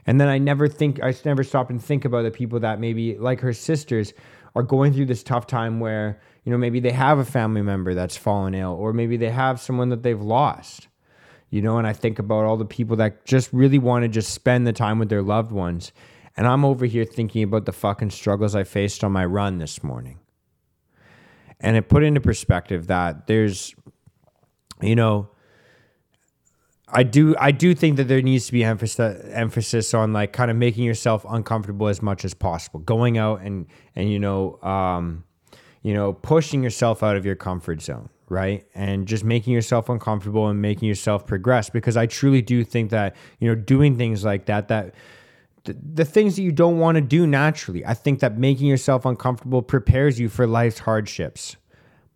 And 0.06 0.20
then 0.20 0.28
I 0.28 0.38
never 0.38 0.66
think, 0.66 1.00
I 1.02 1.14
never 1.24 1.44
stopped 1.44 1.70
and 1.70 1.80
think 1.80 2.04
about 2.04 2.22
the 2.22 2.30
people 2.30 2.58
that 2.60 2.80
maybe, 2.80 3.16
like 3.18 3.40
her 3.40 3.52
sisters, 3.52 4.12
are 4.54 4.62
going 4.62 4.92
through 4.92 5.06
this 5.06 5.22
tough 5.22 5.46
time 5.46 5.80
where, 5.80 6.20
you 6.44 6.52
know, 6.52 6.58
maybe 6.58 6.80
they 6.80 6.92
have 6.92 7.18
a 7.18 7.24
family 7.24 7.62
member 7.62 7.94
that's 7.94 8.16
fallen 8.16 8.54
ill, 8.54 8.72
or 8.72 8.92
maybe 8.92 9.16
they 9.16 9.30
have 9.30 9.60
someone 9.60 9.88
that 9.90 10.02
they've 10.02 10.20
lost. 10.20 10.88
You 11.50 11.62
know, 11.62 11.78
and 11.78 11.86
I 11.86 11.92
think 11.92 12.20
about 12.20 12.44
all 12.44 12.56
the 12.56 12.64
people 12.64 12.96
that 12.96 13.24
just 13.24 13.52
really 13.52 13.78
want 13.78 14.04
to 14.04 14.08
just 14.08 14.32
spend 14.32 14.66
the 14.66 14.72
time 14.72 15.00
with 15.00 15.08
their 15.08 15.22
loved 15.22 15.50
ones. 15.50 15.90
And 16.36 16.46
I'm 16.46 16.64
over 16.64 16.86
here 16.86 17.04
thinking 17.04 17.42
about 17.42 17.66
the 17.66 17.72
fucking 17.72 18.10
struggles 18.10 18.54
I 18.54 18.62
faced 18.62 19.02
on 19.02 19.10
my 19.10 19.24
run 19.24 19.58
this 19.58 19.82
morning. 19.82 20.20
And 21.58 21.76
it 21.76 21.88
put 21.88 22.04
into 22.04 22.20
perspective 22.20 22.86
that 22.86 23.26
there's, 23.26 23.74
you 24.80 24.94
know, 24.94 25.28
I 26.92 27.02
do 27.02 27.34
I 27.38 27.50
do 27.50 27.74
think 27.74 27.96
that 27.96 28.04
there 28.04 28.22
needs 28.22 28.46
to 28.46 28.52
be 28.52 28.64
emphasis 28.64 29.24
emphasis 29.32 29.94
on 29.94 30.12
like 30.12 30.32
kind 30.32 30.50
of 30.50 30.56
making 30.56 30.84
yourself 30.84 31.24
uncomfortable 31.28 31.88
as 31.88 32.02
much 32.02 32.24
as 32.24 32.34
possible. 32.34 32.80
Going 32.80 33.18
out 33.18 33.40
and 33.40 33.66
and 33.94 34.10
you 34.10 34.18
know 34.18 34.60
um, 34.62 35.24
you 35.82 35.94
know 35.94 36.12
pushing 36.12 36.62
yourself 36.62 37.02
out 37.02 37.16
of 37.16 37.24
your 37.24 37.36
comfort 37.36 37.82
zone, 37.82 38.08
right? 38.28 38.66
And 38.74 39.06
just 39.06 39.24
making 39.24 39.52
yourself 39.52 39.88
uncomfortable 39.88 40.48
and 40.48 40.60
making 40.60 40.88
yourself 40.88 41.26
progress 41.26 41.70
because 41.70 41.96
I 41.96 42.06
truly 42.06 42.42
do 42.42 42.64
think 42.64 42.90
that 42.90 43.16
you 43.38 43.48
know 43.48 43.54
doing 43.54 43.96
things 43.96 44.24
like 44.24 44.46
that 44.46 44.68
that 44.68 44.94
the, 45.64 45.76
the 45.94 46.04
things 46.04 46.36
that 46.36 46.42
you 46.42 46.52
don't 46.52 46.78
want 46.78 46.96
to 46.96 47.02
do 47.02 47.26
naturally. 47.26 47.84
I 47.84 47.94
think 47.94 48.20
that 48.20 48.38
making 48.38 48.66
yourself 48.66 49.04
uncomfortable 49.04 49.62
prepares 49.62 50.18
you 50.18 50.28
for 50.28 50.46
life's 50.46 50.80
hardships 50.80 51.56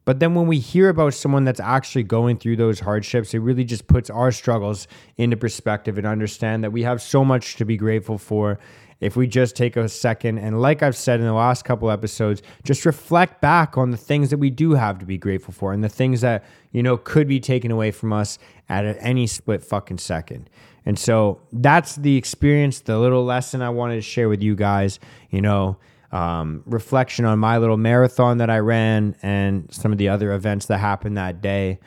but 0.05 0.21
then 0.21 0.35
when 0.35 0.47
we 0.47 0.59
hear 0.59 0.89
about 0.89 1.15
someone 1.15 1.45
that's 1.45 1.61
actually 1.61 2.03
going 2.03 2.37
through 2.37 2.57
those 2.57 2.81
hardships, 2.81 3.33
it 3.35 3.39
really 3.39 3.65
just 3.65 3.87
puts 3.87 4.11
our 4.11 4.31
struggles 4.33 4.87
into 5.17 5.37
perspective 5.37 5.97
and 5.97 6.07
understand 6.07 6.63
that 6.65 6.73
we 6.73 6.83
have 6.83 7.01
so 7.01 7.25
much 7.25 7.57
to 7.57 7.65
be 7.65 7.77
grateful 7.77 8.19
for 8.19 8.59
if 9.01 9.17
we 9.17 9.27
just 9.27 9.57
take 9.57 9.77
a 9.77 9.89
second 9.89 10.39
and 10.39 10.61
like 10.61 10.83
I've 10.83 10.97
said 10.97 11.21
in 11.21 11.27
the 11.27 11.33
last 11.35 11.65
couple 11.65 11.91
episodes, 11.91 12.43
just 12.63 12.87
reflect 12.87 13.41
back 13.41 13.77
on 13.77 13.91
the 13.91 13.97
things 13.97 14.31
that 14.31 14.39
we 14.39 14.51
do 14.51 14.73
have 14.73 14.99
to 14.99 15.05
be 15.05 15.19
grateful 15.19 15.53
for 15.53 15.73
and 15.73 15.83
the 15.83 15.89
things 15.89 16.21
that, 16.23 16.45
you 16.73 16.83
know, 16.83 16.97
could 16.97 17.29
be 17.29 17.41
taken 17.41 17.71
away 17.71 17.91
from 17.91 18.13
us 18.13 18.39
at 18.69 18.85
any 19.01 19.27
split 19.27 19.63
fucking 19.63 19.99
second. 19.99 20.49
And 20.87 20.99
so 20.99 21.41
that's 21.53 21.97
the 21.97 22.17
experience, 22.17 22.81
the 22.81 22.99
little 22.99 23.25
lesson 23.25 23.63
I 23.63 23.71
wanted 23.71 23.97
to 23.97 24.03
share 24.03 24.29
with 24.29 24.43
you 24.43 24.55
guys, 24.55 25.01
you 25.31 25.41
know, 25.41 25.77
um, 26.15 26.63
reflection 26.65 27.25
on 27.25 27.41
my 27.41 27.59
little 27.59 27.77
marathon 27.77 28.39
that 28.39 28.49
I 28.49 28.61
ran 28.61 29.17
and 29.21 29.67
some 29.75 29.91
of 29.91 29.99
the 29.99 30.09
other 30.09 30.33
events 30.33 30.67
that 30.67 30.79
happened 30.79 31.17
that 31.17 31.41
day. 31.41 31.81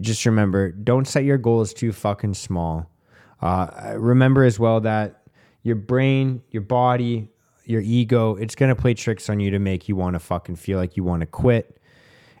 Just 0.00 0.24
remember, 0.24 0.72
don't 0.72 1.06
set 1.06 1.24
your 1.24 1.36
goals 1.36 1.74
too 1.74 1.92
fucking 1.92 2.32
small. 2.34 2.90
Uh, 3.42 3.94
remember 3.98 4.44
as 4.44 4.58
well 4.58 4.80
that 4.80 5.24
your 5.62 5.76
brain, 5.76 6.42
your 6.50 6.62
body, 6.62 7.28
your 7.66 7.82
ego, 7.82 8.36
it's 8.36 8.54
going 8.54 8.74
to 8.74 8.80
play 8.80 8.94
tricks 8.94 9.28
on 9.28 9.40
you 9.40 9.50
to 9.50 9.58
make 9.58 9.90
you 9.90 9.94
want 9.94 10.14
to 10.14 10.20
fucking 10.20 10.56
feel 10.56 10.78
like 10.78 10.96
you 10.96 11.04
want 11.04 11.20
to 11.20 11.26
quit. 11.26 11.78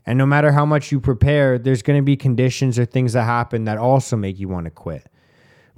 And 0.06 0.16
no 0.16 0.24
matter 0.24 0.52
how 0.52 0.64
much 0.64 0.90
you 0.90 1.00
prepare, 1.00 1.58
there's 1.58 1.82
going 1.82 1.98
to 1.98 2.04
be 2.04 2.16
conditions 2.16 2.78
or 2.78 2.86
things 2.86 3.12
that 3.12 3.24
happen 3.24 3.64
that 3.64 3.76
also 3.76 4.16
make 4.16 4.38
you 4.38 4.48
want 4.48 4.64
to 4.64 4.70
quit. 4.70 5.06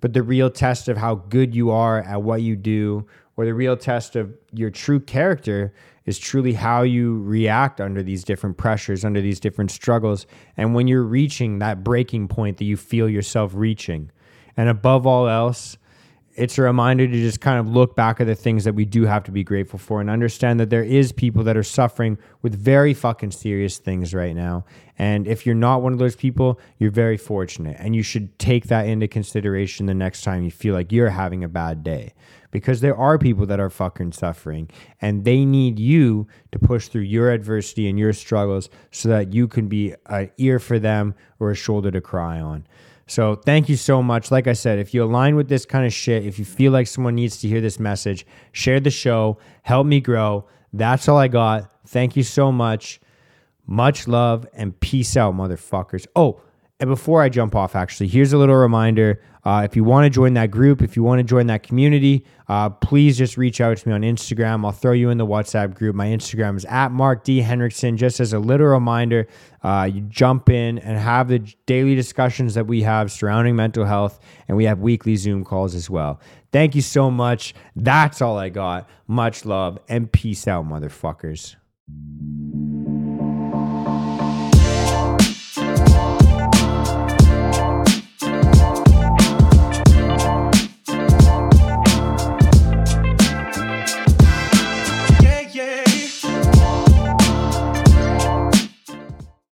But 0.00 0.12
the 0.12 0.22
real 0.22 0.50
test 0.50 0.86
of 0.86 0.98
how 0.98 1.16
good 1.16 1.52
you 1.52 1.72
are 1.72 2.00
at 2.00 2.22
what 2.22 2.42
you 2.42 2.54
do 2.54 3.08
or 3.38 3.44
the 3.44 3.54
real 3.54 3.76
test 3.76 4.16
of 4.16 4.36
your 4.52 4.68
true 4.68 4.98
character 4.98 5.72
is 6.06 6.18
truly 6.18 6.54
how 6.54 6.82
you 6.82 7.22
react 7.22 7.80
under 7.80 8.02
these 8.02 8.24
different 8.24 8.56
pressures, 8.56 9.04
under 9.04 9.20
these 9.20 9.38
different 9.38 9.70
struggles, 9.70 10.26
and 10.56 10.74
when 10.74 10.88
you're 10.88 11.04
reaching 11.04 11.60
that 11.60 11.84
breaking 11.84 12.26
point 12.26 12.56
that 12.56 12.64
you 12.64 12.76
feel 12.76 13.08
yourself 13.08 13.52
reaching. 13.54 14.10
And 14.56 14.68
above 14.68 15.06
all 15.06 15.28
else, 15.28 15.78
it's 16.38 16.56
a 16.56 16.62
reminder 16.62 17.06
to 17.06 17.12
just 17.12 17.40
kind 17.40 17.58
of 17.58 17.68
look 17.68 17.96
back 17.96 18.20
at 18.20 18.26
the 18.26 18.34
things 18.34 18.64
that 18.64 18.74
we 18.74 18.84
do 18.84 19.04
have 19.04 19.24
to 19.24 19.32
be 19.32 19.42
grateful 19.42 19.78
for 19.78 20.00
and 20.00 20.08
understand 20.08 20.60
that 20.60 20.70
there 20.70 20.84
is 20.84 21.10
people 21.10 21.42
that 21.44 21.56
are 21.56 21.64
suffering 21.64 22.16
with 22.42 22.54
very 22.54 22.94
fucking 22.94 23.32
serious 23.32 23.78
things 23.78 24.14
right 24.14 24.36
now. 24.36 24.64
And 24.98 25.26
if 25.26 25.44
you're 25.44 25.54
not 25.54 25.82
one 25.82 25.92
of 25.92 25.98
those 25.98 26.16
people, 26.16 26.60
you're 26.78 26.92
very 26.92 27.16
fortunate 27.16 27.76
and 27.80 27.96
you 27.96 28.02
should 28.02 28.38
take 28.38 28.68
that 28.68 28.86
into 28.86 29.08
consideration 29.08 29.86
the 29.86 29.94
next 29.94 30.22
time 30.22 30.44
you 30.44 30.50
feel 30.50 30.74
like 30.74 30.92
you're 30.92 31.10
having 31.10 31.42
a 31.42 31.48
bad 31.48 31.82
day 31.82 32.14
because 32.50 32.80
there 32.80 32.96
are 32.96 33.18
people 33.18 33.46
that 33.46 33.60
are 33.60 33.70
fucking 33.70 34.12
suffering 34.12 34.70
and 35.00 35.24
they 35.24 35.44
need 35.44 35.78
you 35.78 36.26
to 36.52 36.58
push 36.58 36.88
through 36.88 37.02
your 37.02 37.30
adversity 37.30 37.88
and 37.88 37.98
your 37.98 38.12
struggles 38.12 38.70
so 38.90 39.08
that 39.08 39.32
you 39.34 39.48
can 39.48 39.68
be 39.68 39.94
an 40.06 40.30
ear 40.38 40.58
for 40.58 40.78
them 40.78 41.14
or 41.38 41.50
a 41.50 41.56
shoulder 41.56 41.90
to 41.90 42.00
cry 42.00 42.40
on. 42.40 42.66
So 43.08 43.34
thank 43.34 43.70
you 43.70 43.76
so 43.76 44.02
much. 44.02 44.30
Like 44.30 44.46
I 44.46 44.52
said, 44.52 44.78
if 44.78 44.92
you 44.92 45.02
align 45.02 45.34
with 45.34 45.48
this 45.48 45.64
kind 45.64 45.86
of 45.86 45.92
shit, 45.92 46.26
if 46.26 46.38
you 46.38 46.44
feel 46.44 46.72
like 46.72 46.86
someone 46.86 47.14
needs 47.14 47.38
to 47.38 47.48
hear 47.48 47.60
this 47.62 47.80
message, 47.80 48.26
share 48.52 48.80
the 48.80 48.90
show, 48.90 49.38
help 49.62 49.86
me 49.86 50.00
grow. 50.00 50.46
That's 50.74 51.08
all 51.08 51.16
I 51.16 51.28
got. 51.28 51.72
Thank 51.86 52.16
you 52.16 52.22
so 52.22 52.52
much. 52.52 53.00
Much 53.66 54.06
love 54.06 54.46
and 54.52 54.78
peace 54.78 55.16
out, 55.16 55.34
motherfuckers. 55.34 56.06
Oh, 56.14 56.42
and 56.80 56.88
before 56.88 57.22
I 57.22 57.28
jump 57.28 57.56
off, 57.56 57.74
actually, 57.74 58.06
here's 58.06 58.32
a 58.32 58.38
little 58.38 58.54
reminder. 58.54 59.20
Uh, 59.44 59.62
if 59.64 59.74
you 59.74 59.82
want 59.82 60.04
to 60.04 60.10
join 60.10 60.34
that 60.34 60.50
group, 60.50 60.80
if 60.80 60.94
you 60.94 61.02
want 61.02 61.18
to 61.18 61.24
join 61.24 61.48
that 61.48 61.64
community, 61.64 62.24
uh, 62.48 62.70
please 62.70 63.18
just 63.18 63.36
reach 63.36 63.60
out 63.60 63.76
to 63.76 63.88
me 63.88 63.94
on 63.94 64.02
Instagram. 64.02 64.64
I'll 64.64 64.70
throw 64.70 64.92
you 64.92 65.10
in 65.10 65.18
the 65.18 65.26
WhatsApp 65.26 65.74
group. 65.74 65.96
My 65.96 66.06
Instagram 66.06 66.56
is 66.56 66.64
at 66.66 66.92
Mark 66.92 67.24
D. 67.24 67.40
Henriksen. 67.40 67.96
Just 67.96 68.20
as 68.20 68.32
a 68.32 68.38
little 68.38 68.68
reminder, 68.68 69.26
uh, 69.64 69.88
you 69.92 70.02
jump 70.02 70.50
in 70.50 70.78
and 70.78 70.96
have 70.98 71.26
the 71.26 71.40
daily 71.66 71.96
discussions 71.96 72.54
that 72.54 72.66
we 72.68 72.82
have 72.82 73.10
surrounding 73.10 73.56
mental 73.56 73.84
health, 73.84 74.20
and 74.46 74.56
we 74.56 74.64
have 74.64 74.78
weekly 74.78 75.16
Zoom 75.16 75.44
calls 75.44 75.74
as 75.74 75.90
well. 75.90 76.20
Thank 76.52 76.76
you 76.76 76.82
so 76.82 77.10
much. 77.10 77.54
That's 77.74 78.22
all 78.22 78.38
I 78.38 78.50
got. 78.50 78.88
Much 79.08 79.44
love 79.44 79.78
and 79.88 80.10
peace 80.12 80.46
out, 80.46 80.64
motherfuckers. 80.68 81.56